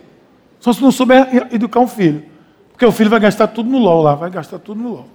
Só 0.61 0.73
se 0.73 0.83
não 0.83 0.90
souber 0.90 1.49
educar 1.53 1.81
um 1.81 1.88
filho. 1.88 2.25
Porque 2.73 2.85
o 2.85 2.92
filho 2.92 3.11
vai 3.11 3.21
gastar 3.21 3.49
tudo 3.49 3.68
no 3.68 3.79
LOL 3.79 4.03
lá, 4.03 4.14
vai 4.14 4.31
gastar 4.31 4.59
tudo 4.59 4.81
no 4.81 4.90
LOL. 4.90 5.09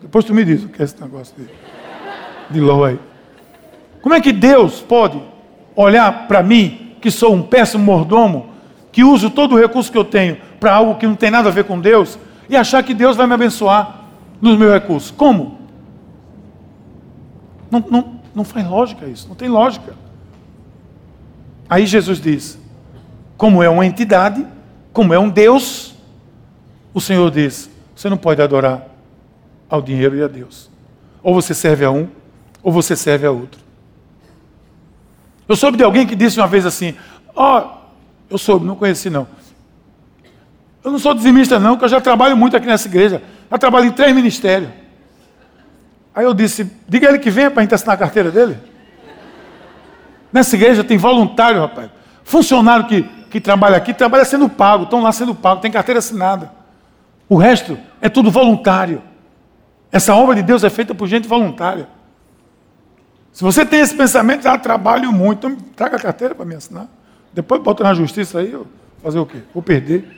Depois 0.00 0.24
tu 0.24 0.34
me 0.34 0.44
diz 0.44 0.62
o 0.64 0.68
que 0.68 0.82
é 0.82 0.84
esse 0.84 1.00
negócio 1.00 1.34
de, 1.36 1.48
de 2.50 2.60
LOL 2.60 2.84
aí. 2.84 2.98
Como 4.02 4.14
é 4.14 4.20
que 4.20 4.32
Deus 4.32 4.80
pode 4.80 5.20
olhar 5.74 6.28
para 6.28 6.42
mim, 6.42 6.94
que 7.00 7.10
sou 7.10 7.34
um 7.34 7.42
péssimo 7.42 7.84
mordomo, 7.84 8.50
que 8.92 9.02
uso 9.02 9.30
todo 9.30 9.54
o 9.54 9.58
recurso 9.58 9.90
que 9.90 9.98
eu 9.98 10.04
tenho 10.04 10.36
para 10.60 10.74
algo 10.74 10.96
que 10.96 11.06
não 11.06 11.16
tem 11.16 11.30
nada 11.30 11.48
a 11.48 11.52
ver 11.52 11.64
com 11.64 11.80
Deus, 11.80 12.18
e 12.48 12.56
achar 12.56 12.82
que 12.82 12.94
Deus 12.94 13.16
vai 13.16 13.26
me 13.26 13.34
abençoar 13.34 14.04
nos 14.40 14.56
meus 14.56 14.72
recursos? 14.72 15.10
Como? 15.10 15.58
Não, 17.70 17.84
não, 17.90 18.20
não 18.34 18.44
faz 18.44 18.68
lógica 18.68 19.06
isso, 19.06 19.26
não 19.26 19.34
tem 19.34 19.48
lógica. 19.48 19.94
Aí 21.68 21.86
Jesus 21.86 22.20
diz: 22.20 22.58
como 23.36 23.62
é 23.62 23.68
uma 23.68 23.84
entidade, 23.84 24.46
como 24.92 25.12
é 25.12 25.18
um 25.18 25.28
Deus, 25.28 25.94
o 26.92 27.00
Senhor 27.00 27.30
diz: 27.30 27.70
você 27.94 28.08
não 28.08 28.16
pode 28.16 28.40
adorar 28.40 28.86
ao 29.68 29.82
dinheiro 29.82 30.16
e 30.16 30.22
a 30.22 30.28
Deus. 30.28 30.70
Ou 31.22 31.34
você 31.34 31.54
serve 31.54 31.84
a 31.84 31.90
um, 31.90 32.08
ou 32.62 32.72
você 32.72 32.94
serve 32.94 33.26
a 33.26 33.30
outro. 33.30 33.60
Eu 35.48 35.56
soube 35.56 35.76
de 35.76 35.84
alguém 35.84 36.06
que 36.06 36.14
disse 36.14 36.38
uma 36.38 36.46
vez 36.46 36.64
assim: 36.64 36.94
Ó, 37.34 37.60
oh, 37.60 37.84
eu 38.30 38.38
soube, 38.38 38.64
não 38.64 38.76
conheci 38.76 39.10
não. 39.10 39.26
Eu 40.82 40.92
não 40.92 40.98
sou 40.98 41.14
dizimista, 41.14 41.58
não, 41.58 41.72
porque 41.72 41.86
eu 41.86 41.88
já 41.88 42.00
trabalho 42.00 42.36
muito 42.36 42.56
aqui 42.56 42.66
nessa 42.66 42.86
igreja. 42.86 43.22
Já 43.50 43.58
trabalho 43.58 43.86
em 43.86 43.92
três 43.92 44.14
ministérios. 44.14 44.70
Aí 46.14 46.24
eu 46.24 46.34
disse: 46.34 46.70
diga 46.88 47.08
ele 47.08 47.18
que 47.18 47.30
venha 47.30 47.50
para 47.50 47.60
a 47.60 47.64
gente 47.64 47.74
assinar 47.74 47.94
a 47.96 47.98
carteira 47.98 48.30
dele. 48.30 48.56
Nessa 50.32 50.56
igreja 50.56 50.84
tem 50.84 50.98
voluntário, 50.98 51.60
rapaz. 51.60 51.90
Funcionário 52.22 52.86
que 52.86 53.08
que 53.34 53.40
trabalha 53.40 53.76
aqui 53.76 53.92
trabalha 53.92 54.24
sendo 54.24 54.48
pago, 54.48 54.84
estão 54.84 55.02
lá 55.02 55.10
sendo 55.10 55.34
pago, 55.34 55.60
tem 55.60 55.68
carteira 55.68 55.98
assinada. 55.98 56.52
O 57.28 57.36
resto 57.36 57.76
é 58.00 58.08
tudo 58.08 58.30
voluntário. 58.30 59.02
Essa 59.90 60.14
obra 60.14 60.36
de 60.36 60.42
Deus 60.42 60.62
é 60.62 60.70
feita 60.70 60.94
por 60.94 61.08
gente 61.08 61.26
voluntária. 61.26 61.88
Se 63.32 63.42
você 63.42 63.66
tem 63.66 63.80
esse 63.80 63.96
pensamento, 63.96 64.46
ah, 64.46 64.56
trabalho 64.56 65.12
muito, 65.12 65.48
então 65.48 65.56
traga 65.74 65.96
a 65.96 65.98
carteira 65.98 66.32
para 66.32 66.44
me 66.44 66.54
assinar. 66.54 66.86
Depois 67.32 67.60
bota 67.60 67.82
na 67.82 67.92
justiça 67.92 68.38
aí, 68.38 68.52
eu 68.52 68.68
fazer 69.02 69.18
o 69.18 69.26
quê? 69.26 69.38
Vou 69.52 69.64
perder. 69.64 70.16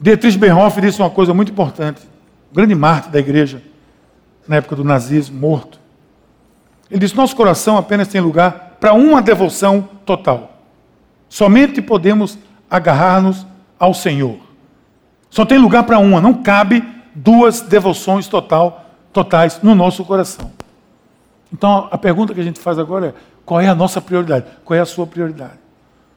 Dietrich 0.00 0.38
Benhoff 0.38 0.80
disse 0.80 0.98
uma 0.98 1.10
coisa 1.10 1.34
muito 1.34 1.52
importante. 1.52 2.00
Grande 2.50 2.74
mártir 2.74 3.10
da 3.10 3.18
igreja, 3.18 3.62
na 4.48 4.56
época 4.56 4.76
do 4.76 4.82
nazismo, 4.82 5.38
morto. 5.38 5.78
Ele 6.90 7.00
disse: 7.00 7.14
Nosso 7.14 7.36
coração 7.36 7.76
apenas 7.76 8.08
tem 8.08 8.22
lugar 8.22 8.78
para 8.80 8.94
uma 8.94 9.20
devoção 9.20 9.86
total. 10.06 10.51
Somente 11.32 11.80
podemos 11.80 12.38
agarrar-nos 12.70 13.46
ao 13.78 13.94
Senhor. 13.94 14.38
Só 15.30 15.46
tem 15.46 15.56
lugar 15.56 15.84
para 15.84 15.98
uma, 15.98 16.20
não 16.20 16.34
cabe 16.42 16.84
duas 17.14 17.62
devoções 17.62 18.28
total, 18.28 18.84
totais 19.14 19.58
no 19.62 19.74
nosso 19.74 20.04
coração. 20.04 20.52
Então 21.50 21.88
a 21.90 21.96
pergunta 21.96 22.34
que 22.34 22.40
a 22.42 22.44
gente 22.44 22.60
faz 22.60 22.78
agora 22.78 23.06
é: 23.06 23.14
qual 23.46 23.62
é 23.62 23.66
a 23.66 23.74
nossa 23.74 23.98
prioridade? 23.98 24.44
Qual 24.62 24.76
é 24.76 24.80
a 24.82 24.84
sua 24.84 25.06
prioridade? 25.06 25.54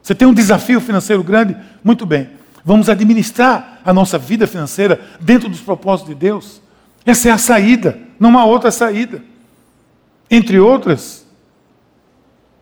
Você 0.04 0.14
tem 0.14 0.28
um 0.28 0.34
desafio 0.34 0.82
financeiro 0.82 1.24
grande? 1.24 1.56
Muito 1.82 2.06
bem. 2.06 2.32
Vamos 2.66 2.90
administrar 2.90 3.80
a 3.86 3.94
nossa 3.94 4.18
vida 4.18 4.46
financeira 4.46 5.00
dentro 5.22 5.48
dos 5.48 5.62
propósitos 5.62 6.14
de 6.14 6.20
Deus? 6.20 6.62
Essa 7.06 7.30
é 7.30 7.32
a 7.32 7.38
saída, 7.38 7.98
não 8.20 8.38
há 8.38 8.44
outra 8.44 8.70
saída. 8.70 9.24
Entre 10.30 10.60
outras, 10.60 11.25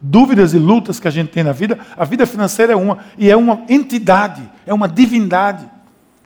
dúvidas 0.04 0.54
e 0.54 0.60
lutas 0.60 1.00
que 1.00 1.08
a 1.08 1.12
gente 1.12 1.32
tem 1.32 1.44
na 1.44 1.54
vida, 1.54 1.80
a 1.96 2.04
vida 2.04 2.28
financeira 2.28 2.74
é 2.74 2.76
uma, 2.76 3.00
e 3.18 3.32
é 3.32 3.38
uma 3.38 3.64
entidade, 3.70 4.48
é 4.66 4.74
uma 4.74 4.88
divindade 4.88 5.66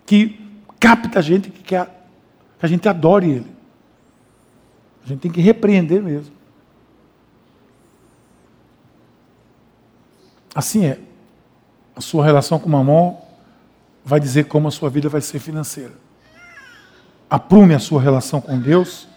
que 0.04 0.42
capta 0.80 1.20
a 1.20 1.22
gente, 1.22 1.52
que 1.52 1.62
quer 1.62 1.86
que 2.60 2.66
a 2.66 2.68
gente 2.68 2.90
adore 2.90 3.30
Ele. 3.30 3.58
A 5.06 5.08
gente 5.08 5.20
tem 5.20 5.32
que 5.32 5.40
repreender 5.40 6.02
mesmo. 6.02 6.34
Assim 10.56 10.86
é. 10.86 11.00
A 11.96 12.02
sua 12.02 12.26
relação 12.26 12.58
com 12.58 12.68
o 12.68 12.72
mamão 12.72 13.22
vai 14.04 14.20
dizer 14.20 14.46
como 14.46 14.68
a 14.68 14.72
sua 14.72 14.90
vida 14.90 15.08
vai 15.08 15.22
ser 15.22 15.40
financeira. 15.40 15.94
Aprume 17.30 17.76
a 17.76 17.80
sua 17.80 18.02
relação 18.02 18.42
com 18.42 18.60
Deus 18.60 19.08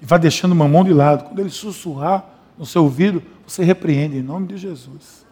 e 0.00 0.06
vá 0.06 0.16
deixando 0.16 0.52
o 0.52 0.56
mamão 0.56 0.84
de 0.84 0.92
lado. 0.92 1.24
Quando 1.24 1.40
ele 1.40 1.50
sussurrar 1.50 2.24
no 2.56 2.64
seu 2.64 2.84
ouvido, 2.84 3.22
você 3.46 3.62
repreende 3.62 4.18
em 4.18 4.22
nome 4.22 4.48
de 4.48 4.56
Jesus. 4.56 5.24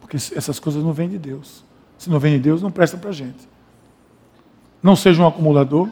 Porque 0.00 0.16
essas 0.16 0.58
coisas 0.58 0.82
não 0.82 0.92
vêm 0.92 1.08
de 1.08 1.18
Deus. 1.18 1.62
Se 1.98 2.08
não 2.08 2.18
vem 2.18 2.32
de 2.32 2.40
Deus, 2.40 2.62
não 2.62 2.70
presta 2.70 2.96
para 2.96 3.10
a 3.10 3.12
gente. 3.12 3.48
Não 4.82 4.96
seja 4.96 5.22
um 5.22 5.26
acumulador, 5.26 5.88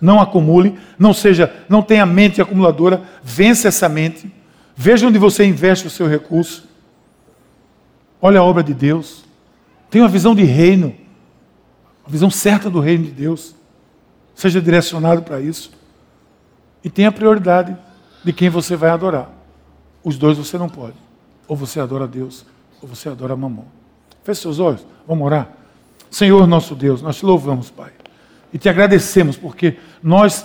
não 0.00 0.20
acumule, 0.20 0.78
não 0.98 1.14
seja, 1.14 1.64
não 1.68 1.82
tenha 1.82 2.04
mente 2.04 2.40
acumuladora, 2.40 3.02
vence 3.22 3.66
essa 3.66 3.88
mente. 3.88 4.30
Veja 4.76 5.06
onde 5.06 5.18
você 5.18 5.44
investe 5.44 5.86
o 5.86 5.90
seu 5.90 6.06
recurso. 6.06 6.68
Olha 8.20 8.40
a 8.40 8.44
obra 8.44 8.62
de 8.62 8.74
Deus. 8.74 9.24
Tenha 9.88 10.04
uma 10.04 10.10
visão 10.10 10.34
de 10.34 10.44
reino, 10.44 10.94
a 12.06 12.10
visão 12.10 12.30
certa 12.30 12.68
do 12.68 12.78
reino 12.78 13.04
de 13.04 13.10
Deus. 13.10 13.54
Seja 14.34 14.60
direcionado 14.60 15.22
para 15.22 15.40
isso. 15.40 15.72
E 16.84 16.90
tenha 16.90 17.10
prioridade 17.10 17.76
de 18.22 18.32
quem 18.32 18.50
você 18.50 18.76
vai 18.76 18.90
adorar. 18.90 19.39
Os 20.02 20.16
dois 20.16 20.38
você 20.38 20.56
não 20.56 20.68
pode. 20.68 20.94
Ou 21.46 21.56
você 21.56 21.80
adora 21.80 22.06
Deus, 22.06 22.44
ou 22.80 22.88
você 22.88 23.08
adora 23.08 23.36
mamão. 23.36 23.66
Feche 24.24 24.42
seus 24.42 24.58
olhos, 24.58 24.86
vamos 25.06 25.24
orar. 25.26 25.48
Senhor 26.10 26.46
nosso 26.46 26.74
Deus, 26.74 27.02
nós 27.02 27.16
te 27.16 27.24
louvamos, 27.24 27.70
Pai. 27.70 27.90
E 28.52 28.58
te 28.58 28.68
agradecemos 28.68 29.36
porque 29.36 29.76
nós 30.02 30.44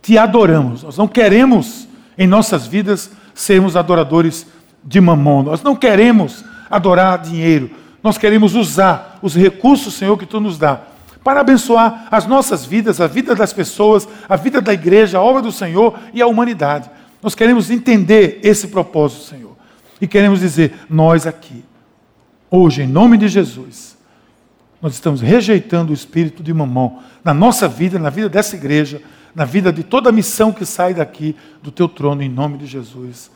te 0.00 0.16
adoramos. 0.16 0.82
Nós 0.82 0.96
não 0.96 1.06
queremos 1.06 1.86
em 2.16 2.26
nossas 2.26 2.66
vidas 2.66 3.10
sermos 3.34 3.76
adoradores 3.76 4.46
de 4.82 5.00
mamão. 5.00 5.42
Nós 5.42 5.62
não 5.62 5.76
queremos 5.76 6.44
adorar 6.70 7.18
dinheiro. 7.18 7.70
Nós 8.02 8.18
queremos 8.18 8.54
usar 8.54 9.18
os 9.22 9.34
recursos, 9.34 9.94
Senhor, 9.94 10.18
que 10.18 10.26
tu 10.26 10.40
nos 10.40 10.58
dá 10.58 10.80
para 11.22 11.40
abençoar 11.40 12.08
as 12.10 12.26
nossas 12.26 12.64
vidas, 12.64 13.00
a 13.00 13.06
vida 13.06 13.34
das 13.34 13.52
pessoas, 13.52 14.08
a 14.28 14.36
vida 14.36 14.60
da 14.60 14.72
igreja, 14.72 15.18
a 15.18 15.22
obra 15.22 15.40
do 15.40 15.52
Senhor 15.52 15.98
e 16.12 16.20
a 16.20 16.26
humanidade. 16.26 16.90
Nós 17.22 17.34
queremos 17.34 17.70
entender 17.70 18.40
esse 18.42 18.68
propósito, 18.68 19.22
Senhor. 19.22 19.56
E 20.00 20.08
queremos 20.08 20.40
dizer, 20.40 20.74
nós 20.90 21.26
aqui, 21.26 21.64
hoje, 22.50 22.82
em 22.82 22.88
nome 22.88 23.16
de 23.16 23.28
Jesus, 23.28 23.96
nós 24.80 24.94
estamos 24.94 25.20
rejeitando 25.20 25.90
o 25.90 25.94
espírito 25.94 26.42
de 26.42 26.52
mamão 26.52 27.00
na 27.22 27.32
nossa 27.32 27.68
vida, 27.68 28.00
na 28.00 28.10
vida 28.10 28.28
dessa 28.28 28.56
igreja, 28.56 29.00
na 29.32 29.44
vida 29.44 29.72
de 29.72 29.84
toda 29.84 30.08
a 30.08 30.12
missão 30.12 30.52
que 30.52 30.66
sai 30.66 30.92
daqui 30.92 31.36
do 31.62 31.70
teu 31.70 31.88
trono, 31.88 32.20
em 32.20 32.28
nome 32.28 32.58
de 32.58 32.66
Jesus. 32.66 33.30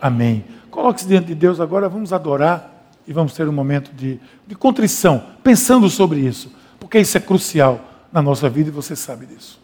Amém. 0.00 0.44
Coloque-se 0.70 1.08
diante 1.08 1.26
de 1.26 1.34
Deus 1.34 1.58
agora, 1.58 1.88
vamos 1.88 2.12
adorar 2.12 2.88
e 3.06 3.12
vamos 3.12 3.34
ter 3.34 3.48
um 3.48 3.52
momento 3.52 3.92
de, 3.92 4.20
de 4.46 4.54
contrição, 4.54 5.22
pensando 5.42 5.90
sobre 5.90 6.20
isso, 6.20 6.52
porque 6.78 7.00
isso 7.00 7.16
é 7.16 7.20
crucial 7.20 7.80
na 8.12 8.22
nossa 8.22 8.48
vida 8.48 8.68
e 8.68 8.72
você 8.72 8.94
sabe 8.94 9.26
disso. 9.26 9.63